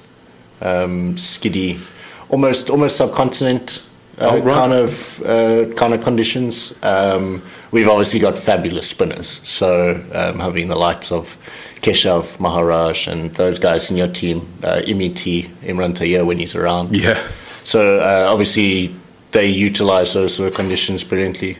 um, 0.60 1.16
skiddy, 1.18 1.80
almost 2.28 2.70
almost 2.70 2.96
subcontinent 2.96 3.82
uh, 4.18 4.40
kind 4.40 4.72
of 4.72 5.22
uh, 5.24 5.72
kind 5.74 5.94
of 5.94 6.03
conditions. 6.03 6.72
Um, 6.83 7.42
we've 7.70 7.88
obviously 7.88 8.20
got 8.20 8.38
fabulous 8.38 8.88
spinners, 8.90 9.40
so 9.44 10.03
um, 10.12 10.38
having 10.38 10.68
the 10.68 10.77
likes 10.77 11.12
of 11.12 11.37
Keshav, 11.83 12.40
Maharaj, 12.40 13.09
and 13.09 13.35
those 13.35 13.59
guys 13.59 13.90
in 13.90 13.96
your 13.96 14.09
team, 14.09 14.48
uh, 14.62 14.81
Imiti, 14.87 15.48
Imran 15.62 15.94
Tahir 15.94 16.24
when 16.24 16.38
he's 16.38 16.55
around. 16.55 16.96
Yeah. 16.96 17.20
So 17.64 17.98
uh, 18.00 18.27
obviously 18.31 18.94
they 19.33 19.48
utilize 19.48 20.14
those 20.14 20.35
sort 20.35 20.48
of 20.48 20.55
conditions 20.55 21.05
brilliantly. 21.05 21.59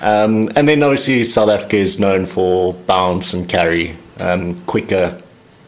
Um, 0.00 0.50
and 0.56 0.68
then 0.68 0.82
obviously 0.82 1.24
South 1.24 1.48
Africa 1.48 1.76
is 1.76 1.98
known 1.98 2.26
for 2.26 2.74
bounce 2.74 3.32
and 3.32 3.48
carry, 3.48 3.96
um, 4.18 4.58
quicker 4.66 5.20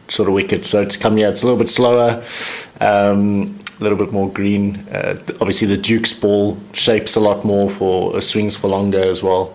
sort 0.09 0.29
of 0.29 0.35
wickets. 0.35 0.69
So 0.69 0.85
to 0.85 0.99
come 0.99 1.17
here, 1.17 1.29
it's 1.29 1.43
a 1.43 1.47
little 1.47 1.59
bit 1.59 1.69
slower, 1.69 2.23
um, 2.81 3.59
little 3.85 3.99
bit 3.99 4.13
more 4.13 4.31
green. 4.31 4.87
Uh, 4.91 5.17
obviously 5.41 5.69
the 5.69 5.77
Duke's 5.77 6.13
ball 6.13 6.59
shapes 6.73 7.17
a 7.17 7.21
lot 7.21 7.45
more 7.45 7.71
for 7.71 8.17
uh, 8.17 8.21
swings 8.21 8.57
for 8.57 8.69
longer 8.69 9.03
as 9.03 9.23
well. 9.23 9.55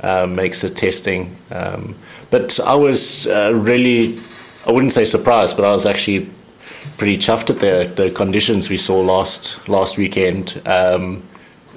Um, 0.00 0.34
makes 0.34 0.64
it 0.64 0.76
testing. 0.76 1.36
Um, 1.50 1.96
but 2.30 2.58
I 2.60 2.74
was 2.74 3.26
uh, 3.26 3.52
really, 3.54 4.18
I 4.66 4.72
wouldn't 4.72 4.92
say 4.92 5.04
surprised, 5.04 5.56
but 5.56 5.64
I 5.64 5.72
was 5.72 5.86
actually 5.86 6.28
pretty 6.96 7.18
chuffed 7.18 7.50
at 7.50 7.60
the 7.60 8.02
the 8.02 8.10
conditions 8.10 8.68
we 8.68 8.76
saw 8.76 9.00
last 9.00 9.68
last 9.68 9.98
weekend. 9.98 10.60
Um, 10.66 11.22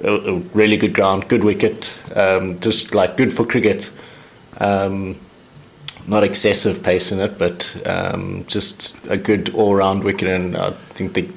a, 0.02 0.12
a 0.12 0.34
really 0.54 0.76
good 0.76 0.92
ground, 0.92 1.28
good 1.28 1.44
wicket, 1.44 1.98
um, 2.14 2.58
just 2.60 2.94
like 2.94 3.16
good 3.16 3.32
for 3.32 3.46
cricket. 3.46 3.90
Um, 4.58 5.20
not 6.06 6.22
excessive 6.22 6.82
pace 6.82 7.10
in 7.10 7.20
it, 7.20 7.38
but 7.38 7.76
um, 7.86 8.44
just 8.46 8.96
a 9.08 9.16
good 9.16 9.50
all 9.54 9.74
round 9.74 10.04
wicket. 10.04 10.28
And 10.28 10.56
I 10.56 10.70
think 10.94 11.14
the 11.14 11.28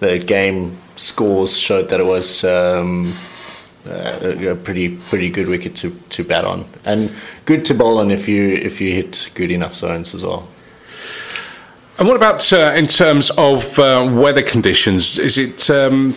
the 0.00 0.18
game 0.18 0.78
scores 0.96 1.56
showed 1.56 1.88
that 1.88 2.00
it 2.00 2.06
was. 2.06 2.44
Um, 2.44 3.16
uh, 3.86 4.34
a 4.48 4.54
pretty 4.54 4.96
pretty 4.96 5.28
good 5.28 5.46
wicket 5.46 5.76
to, 5.76 5.90
to 6.08 6.24
bat 6.24 6.46
on, 6.46 6.64
and 6.86 7.14
good 7.44 7.66
to 7.66 7.74
bowl 7.74 7.98
on 7.98 8.10
if 8.10 8.26
you 8.26 8.54
if 8.54 8.80
you 8.80 8.90
hit 8.92 9.28
good 9.34 9.50
enough 9.50 9.74
zones 9.74 10.14
as 10.14 10.22
well. 10.22 10.48
And 11.98 12.08
what 12.08 12.16
about 12.16 12.50
uh, 12.50 12.72
in 12.74 12.86
terms 12.86 13.30
of 13.36 13.78
uh, 13.78 14.10
weather 14.10 14.42
conditions? 14.42 15.18
Is 15.18 15.36
it 15.36 15.68
um, 15.68 16.16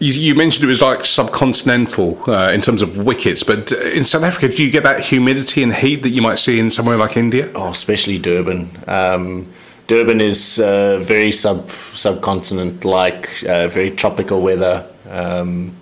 you, 0.00 0.12
you 0.14 0.34
mentioned 0.34 0.64
it 0.64 0.68
was 0.68 0.82
like 0.82 1.00
subcontinental 1.00 2.26
uh, 2.26 2.50
in 2.52 2.60
terms 2.62 2.82
of 2.82 2.96
wickets, 2.96 3.42
but 3.42 3.70
in 3.70 4.04
South 4.04 4.22
Africa, 4.22 4.48
do 4.48 4.64
you 4.64 4.70
get 4.70 4.82
that 4.82 5.04
humidity 5.04 5.62
and 5.62 5.74
heat 5.74 6.02
that 6.02 6.08
you 6.08 6.22
might 6.22 6.38
see 6.38 6.58
in 6.58 6.70
somewhere 6.70 6.96
like 6.96 7.16
India? 7.16 7.52
Oh, 7.54 7.68
especially 7.68 8.18
Durban. 8.18 8.70
Um, 8.88 9.52
Durban 9.90 10.20
is 10.20 10.60
uh, 10.60 11.00
very 11.02 11.32
sub 11.32 11.68
subcontinent 11.94 12.84
like, 12.84 13.42
uh, 13.42 13.66
very 13.66 13.90
tropical 13.90 14.40
weather, 14.40 14.86
um, 15.08 15.74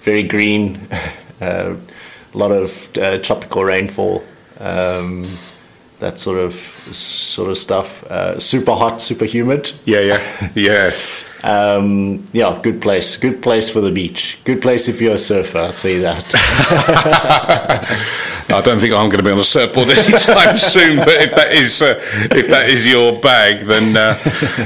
very 0.00 0.22
green, 0.22 0.86
uh, 1.40 1.74
a 2.34 2.36
lot 2.36 2.52
of 2.52 2.94
uh, 2.98 3.16
tropical 3.20 3.64
rainfall. 3.64 4.22
Um, 4.60 5.24
that 6.00 6.18
sort 6.18 6.40
of 6.40 6.52
sort 6.92 7.48
of 7.48 7.56
stuff. 7.56 8.04
Uh, 8.04 8.38
super 8.38 8.72
hot, 8.72 9.00
super 9.00 9.24
humid. 9.24 9.72
Yeah, 9.86 10.00
yeah, 10.00 10.50
yeah. 10.54 10.90
Um, 11.42 12.26
yeah, 12.34 12.60
good 12.62 12.82
place. 12.82 13.16
Good 13.16 13.42
place 13.42 13.70
for 13.70 13.80
the 13.80 13.90
beach. 13.90 14.38
Good 14.44 14.60
place 14.60 14.88
if 14.88 15.00
you're 15.00 15.14
a 15.14 15.18
surfer. 15.18 15.58
I'll 15.58 15.72
tell 15.72 15.90
you 15.90 16.00
that. 16.02 16.34
I 18.48 18.60
don't 18.60 18.78
think 18.78 18.92
I'm 18.92 19.08
going 19.08 19.18
to 19.18 19.22
be 19.22 19.30
on 19.30 19.38
a 19.38 19.44
surfboard 19.44 19.88
anytime 19.98 20.56
soon. 20.56 20.98
But 20.98 21.14
if 21.22 21.34
that 21.34 21.52
is 21.52 21.82
uh, 21.82 22.00
if 22.30 22.48
that 22.48 22.68
is 22.68 22.86
your 22.86 23.18
bag, 23.20 23.66
then 23.66 23.96
uh, 23.96 24.18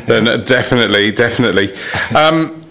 then 0.07 0.45
definitely, 0.45 1.13
definitely. 1.13 1.75
Um, 2.15 2.63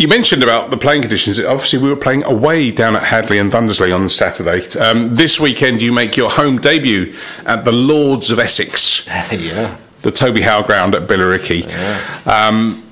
you 0.00 0.08
mentioned 0.08 0.42
about 0.42 0.70
the 0.70 0.78
playing 0.78 1.02
conditions. 1.02 1.38
Obviously, 1.38 1.78
we 1.78 1.90
were 1.90 1.96
playing 1.96 2.24
away 2.24 2.70
down 2.70 2.96
at 2.96 3.02
Hadleigh 3.02 3.38
and 3.38 3.52
Thundersley 3.52 3.94
on 3.94 4.08
Saturday. 4.08 4.66
Um, 4.78 5.14
this 5.14 5.38
weekend, 5.38 5.82
you 5.82 5.92
make 5.92 6.16
your 6.16 6.30
home 6.30 6.58
debut 6.58 7.14
at 7.44 7.66
the 7.66 7.72
Lords 7.72 8.30
of 8.30 8.38
Essex. 8.38 9.06
yeah. 9.30 9.76
The 10.00 10.10
Toby 10.10 10.40
Howe 10.40 10.62
ground 10.62 10.94
at 10.94 11.06
Billericay. 11.06 11.68
Yeah. 11.68 12.46
Um, 12.48 12.82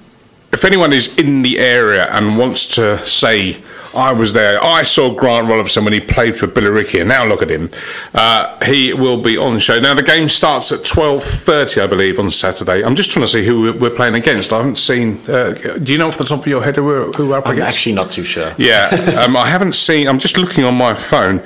if 0.52 0.66
anyone 0.66 0.92
is 0.92 1.16
in 1.16 1.40
the 1.40 1.58
area 1.58 2.06
and 2.10 2.36
wants 2.36 2.66
to 2.74 3.02
say, 3.06 3.62
I 3.94 4.12
was 4.12 4.32
there. 4.32 4.62
I 4.62 4.82
saw 4.82 5.14
Grant 5.14 5.48
Robertson 5.48 5.84
when 5.84 5.92
he 5.92 6.00
played 6.00 6.36
for 6.36 6.46
Billericay, 6.46 7.00
and 7.00 7.08
now 7.08 7.24
look 7.24 7.42
at 7.42 7.50
him. 7.50 7.70
Uh, 8.14 8.62
he 8.64 8.92
will 8.92 9.20
be 9.22 9.36
on 9.36 9.54
the 9.54 9.60
show. 9.60 9.80
Now 9.80 9.94
the 9.94 10.02
game 10.02 10.28
starts 10.28 10.70
at 10.72 10.84
twelve 10.84 11.22
thirty, 11.24 11.80
I 11.80 11.86
believe, 11.86 12.18
on 12.18 12.30
Saturday. 12.30 12.84
I'm 12.84 12.94
just 12.96 13.10
trying 13.10 13.24
to 13.24 13.30
see 13.32 13.44
who 13.44 13.72
we're 13.72 13.90
playing 13.90 14.14
against. 14.14 14.52
I 14.52 14.58
haven't 14.58 14.76
seen. 14.76 15.18
Uh, 15.28 15.52
do 15.82 15.92
you 15.92 15.98
know 15.98 16.08
off 16.08 16.18
the 16.18 16.24
top 16.24 16.40
of 16.40 16.46
your 16.46 16.62
head 16.62 16.76
who 16.76 16.84
we're, 16.84 17.12
who 17.12 17.28
we're 17.28 17.38
up 17.38 17.46
I'm 17.46 17.52
against? 17.54 17.76
actually 17.76 17.94
not 17.94 18.10
too 18.10 18.24
sure. 18.24 18.54
Yeah, 18.58 18.88
um, 19.24 19.36
I 19.36 19.48
haven't 19.48 19.74
seen. 19.74 20.06
I'm 20.06 20.18
just 20.18 20.36
looking 20.36 20.64
on 20.64 20.74
my 20.74 20.94
phone. 20.94 21.42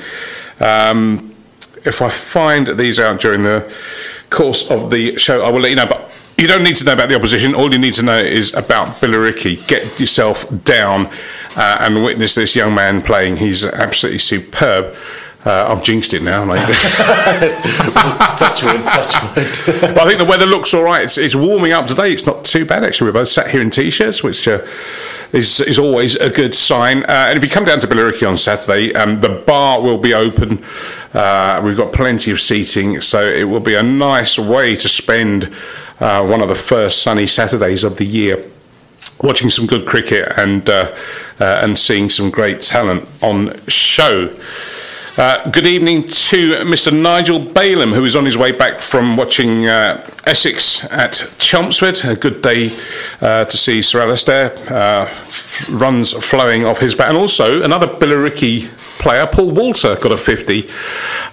Um, 0.60 1.34
if 1.84 2.02
I 2.02 2.08
find 2.08 2.78
these 2.78 3.00
out 3.00 3.20
during 3.20 3.42
the 3.42 3.72
course 4.30 4.70
of 4.70 4.90
the 4.90 5.16
show, 5.18 5.42
I 5.44 5.50
will 5.50 5.60
let 5.60 5.70
you 5.70 5.76
know. 5.76 5.86
But 5.86 6.10
you 6.38 6.46
don't 6.46 6.62
need 6.62 6.76
to 6.76 6.84
know 6.84 6.92
about 6.92 7.08
the 7.08 7.14
opposition. 7.14 7.54
All 7.54 7.72
you 7.72 7.78
need 7.78 7.94
to 7.94 8.02
know 8.02 8.18
is 8.18 8.52
about 8.54 8.96
Billericay. 8.96 9.66
Get 9.66 10.00
yourself 10.00 10.46
down 10.64 11.06
uh, 11.56 11.78
and 11.80 12.02
witness 12.02 12.34
this 12.34 12.56
young 12.56 12.74
man 12.74 13.02
playing. 13.02 13.36
He's 13.36 13.64
absolutely 13.64 14.18
superb. 14.18 14.96
Uh, 15.44 15.66
I've 15.68 15.82
jinxed 15.82 16.14
it 16.14 16.22
now. 16.22 16.44
touch 18.36 18.62
wood, 18.62 18.80
touch 18.84 19.36
wood. 19.36 19.80
but 19.94 19.98
I 19.98 20.06
think 20.06 20.18
the 20.18 20.24
weather 20.24 20.46
looks 20.46 20.72
all 20.72 20.84
right. 20.84 21.02
It's, 21.02 21.18
it's, 21.18 21.34
warming 21.34 21.72
up 21.72 21.88
today. 21.88 22.12
It's 22.12 22.26
not 22.26 22.44
too 22.44 22.64
bad 22.64 22.84
actually. 22.84 23.08
We're 23.08 23.14
both 23.14 23.28
sat 23.28 23.50
here 23.50 23.60
in 23.60 23.70
t-shirts, 23.70 24.22
which 24.22 24.46
uh, 24.46 24.64
is 25.32 25.58
is 25.60 25.80
always 25.80 26.14
a 26.14 26.30
good 26.30 26.54
sign. 26.54 27.02
Uh, 27.04 27.26
and 27.28 27.36
if 27.36 27.42
you 27.42 27.50
come 27.50 27.64
down 27.64 27.80
to 27.80 27.88
Billericay 27.88 28.28
on 28.28 28.36
Saturday, 28.36 28.94
um, 28.94 29.20
the 29.20 29.30
bar 29.30 29.80
will 29.80 29.98
be 29.98 30.14
open. 30.14 30.64
Uh, 31.12 31.60
we've 31.64 31.76
got 31.76 31.92
plenty 31.92 32.30
of 32.30 32.40
seating, 32.40 33.00
so 33.00 33.20
it 33.20 33.44
will 33.44 33.60
be 33.60 33.74
a 33.74 33.82
nice 33.82 34.38
way 34.38 34.76
to 34.76 34.88
spend 34.88 35.52
uh, 36.00 36.26
one 36.26 36.42
of 36.42 36.48
the 36.48 36.54
first 36.54 37.02
sunny 37.02 37.26
Saturdays 37.26 37.84
of 37.84 37.96
the 37.96 38.04
year 38.04 38.44
watching 39.22 39.50
some 39.50 39.66
good 39.66 39.86
cricket 39.86 40.32
and 40.36 40.68
uh, 40.68 40.94
uh, 41.40 41.60
and 41.62 41.78
seeing 41.78 42.08
some 42.08 42.30
great 42.30 42.60
talent 42.62 43.08
on 43.22 43.52
show. 43.68 44.36
Uh, 45.18 45.46
good 45.50 45.66
evening 45.66 46.02
to 46.04 46.54
Mr. 46.64 46.90
Nigel 46.90 47.38
Balaam, 47.38 47.92
who 47.92 48.04
is 48.04 48.16
on 48.16 48.24
his 48.24 48.38
way 48.38 48.50
back 48.50 48.80
from 48.80 49.14
watching 49.16 49.66
uh, 49.66 50.08
Essex 50.24 50.90
at 50.90 51.30
Chelmsford. 51.38 52.02
A 52.04 52.16
good 52.16 52.40
day 52.40 52.70
to 53.20 53.50
see 53.50 53.82
Sir 53.82 54.00
Alastair. 54.00 55.10
Runs 55.68 56.12
flowing 56.12 56.64
off 56.64 56.78
his 56.78 56.94
bat. 56.94 57.10
And 57.10 57.18
also 57.18 57.62
another 57.62 57.86
Billericay 57.86 58.70
player, 59.02 59.26
Paul 59.26 59.50
Walter, 59.50 59.96
got 59.96 60.12
a 60.12 60.16
50. 60.16 60.68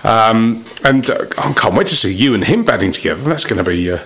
Um, 0.04 0.66
and 0.84 1.10
uh, 1.10 1.26
I 1.38 1.54
can't 1.54 1.76
wait 1.76 1.88
to 1.88 1.96
see 1.96 2.14
you 2.14 2.34
and 2.34 2.44
him 2.44 2.66
batting 2.66 2.92
together. 2.92 3.22
That's 3.22 3.46
going 3.46 3.64
to 3.64 3.70
be. 3.70 3.92
Uh, 3.92 4.00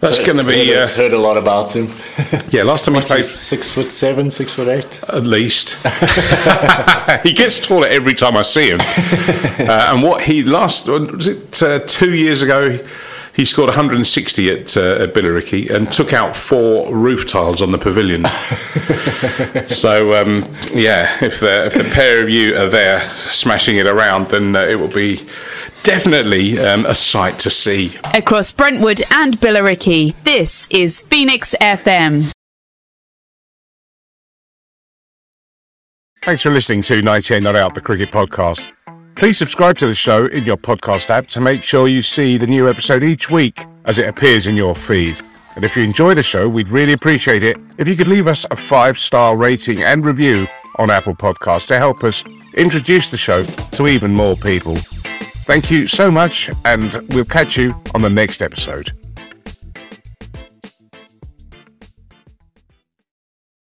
that's 0.00 0.18
going 0.18 0.38
to 0.38 0.44
be. 0.44 0.72
Heard, 0.72 0.90
heard, 0.90 1.12
a 1.12 1.18
lot 1.18 1.36
about 1.36 1.74
him. 1.76 1.86
yeah, 2.50 2.64
last 2.64 2.84
time 2.84 2.94
he 2.94 3.00
played. 3.00 3.24
Six 3.24 3.70
foot 3.70 3.92
seven, 3.92 4.30
six 4.30 4.52
foot 4.52 4.68
eight? 4.68 5.02
At 5.08 5.24
least. 5.24 5.74
he 7.22 7.32
gets 7.32 7.64
taller 7.64 7.86
every 7.86 8.14
time 8.14 8.36
I 8.36 8.42
see 8.42 8.70
him. 8.70 8.80
Uh, 9.62 9.92
and 9.92 10.02
what 10.02 10.22
he 10.22 10.42
last. 10.42 10.88
Was 10.88 11.28
it 11.28 11.62
uh, 11.62 11.78
two 11.80 12.14
years 12.14 12.42
ago? 12.42 12.80
He 13.34 13.46
scored 13.46 13.68
160 13.68 14.50
at, 14.50 14.76
uh, 14.76 14.80
at 15.02 15.14
Billericay 15.14 15.70
and 15.70 15.90
took 15.90 16.12
out 16.12 16.36
four 16.36 16.94
roof 16.94 17.26
tiles 17.26 17.62
on 17.62 17.72
the 17.72 17.78
pavilion. 17.78 18.26
so 19.68 20.20
um, 20.20 20.44
yeah, 20.74 21.16
if 21.24 21.40
the, 21.40 21.64
if 21.64 21.72
the 21.72 21.84
pair 21.84 22.22
of 22.22 22.28
you 22.28 22.54
are 22.56 22.68
there 22.68 23.00
smashing 23.08 23.76
it 23.76 23.86
around, 23.86 24.28
then 24.28 24.54
uh, 24.54 24.60
it 24.60 24.78
will 24.78 24.88
be 24.92 25.26
definitely 25.82 26.58
um, 26.58 26.84
a 26.84 26.94
sight 26.94 27.38
to 27.40 27.50
see. 27.50 27.96
Across 28.14 28.52
Brentwood 28.52 29.02
and 29.10 29.38
Billericay, 29.40 30.14
this 30.24 30.68
is 30.70 31.00
Phoenix 31.02 31.54
FM. 31.60 32.32
Thanks 36.22 36.42
for 36.42 36.50
listening 36.50 36.82
to 36.82 37.02
98 37.02 37.42
Not 37.42 37.56
Out, 37.56 37.74
the 37.74 37.80
cricket 37.80 38.12
podcast. 38.12 38.70
Please 39.16 39.38
subscribe 39.38 39.78
to 39.78 39.86
the 39.86 39.94
show 39.94 40.26
in 40.26 40.44
your 40.44 40.56
podcast 40.56 41.10
app 41.10 41.28
to 41.28 41.40
make 41.40 41.62
sure 41.62 41.86
you 41.86 42.02
see 42.02 42.36
the 42.36 42.46
new 42.46 42.68
episode 42.68 43.02
each 43.02 43.30
week 43.30 43.64
as 43.84 43.98
it 43.98 44.08
appears 44.08 44.46
in 44.46 44.56
your 44.56 44.74
feed. 44.74 45.20
And 45.54 45.64
if 45.64 45.76
you 45.76 45.82
enjoy 45.82 46.14
the 46.14 46.22
show, 46.22 46.48
we'd 46.48 46.68
really 46.68 46.92
appreciate 46.92 47.42
it 47.42 47.56
if 47.78 47.86
you 47.86 47.94
could 47.94 48.08
leave 48.08 48.26
us 48.26 48.46
a 48.50 48.56
five 48.56 48.98
star 48.98 49.36
rating 49.36 49.82
and 49.82 50.04
review 50.04 50.48
on 50.78 50.90
Apple 50.90 51.14
Podcasts 51.14 51.66
to 51.68 51.78
help 51.78 52.02
us 52.02 52.24
introduce 52.54 53.10
the 53.10 53.16
show 53.16 53.44
to 53.44 53.86
even 53.86 54.12
more 54.12 54.34
people. 54.36 54.76
Thank 55.44 55.70
you 55.70 55.86
so 55.86 56.10
much, 56.10 56.50
and 56.64 56.92
we'll 57.10 57.24
catch 57.24 57.56
you 57.56 57.70
on 57.94 58.02
the 58.02 58.10
next 58.10 58.42
episode. 58.42 58.90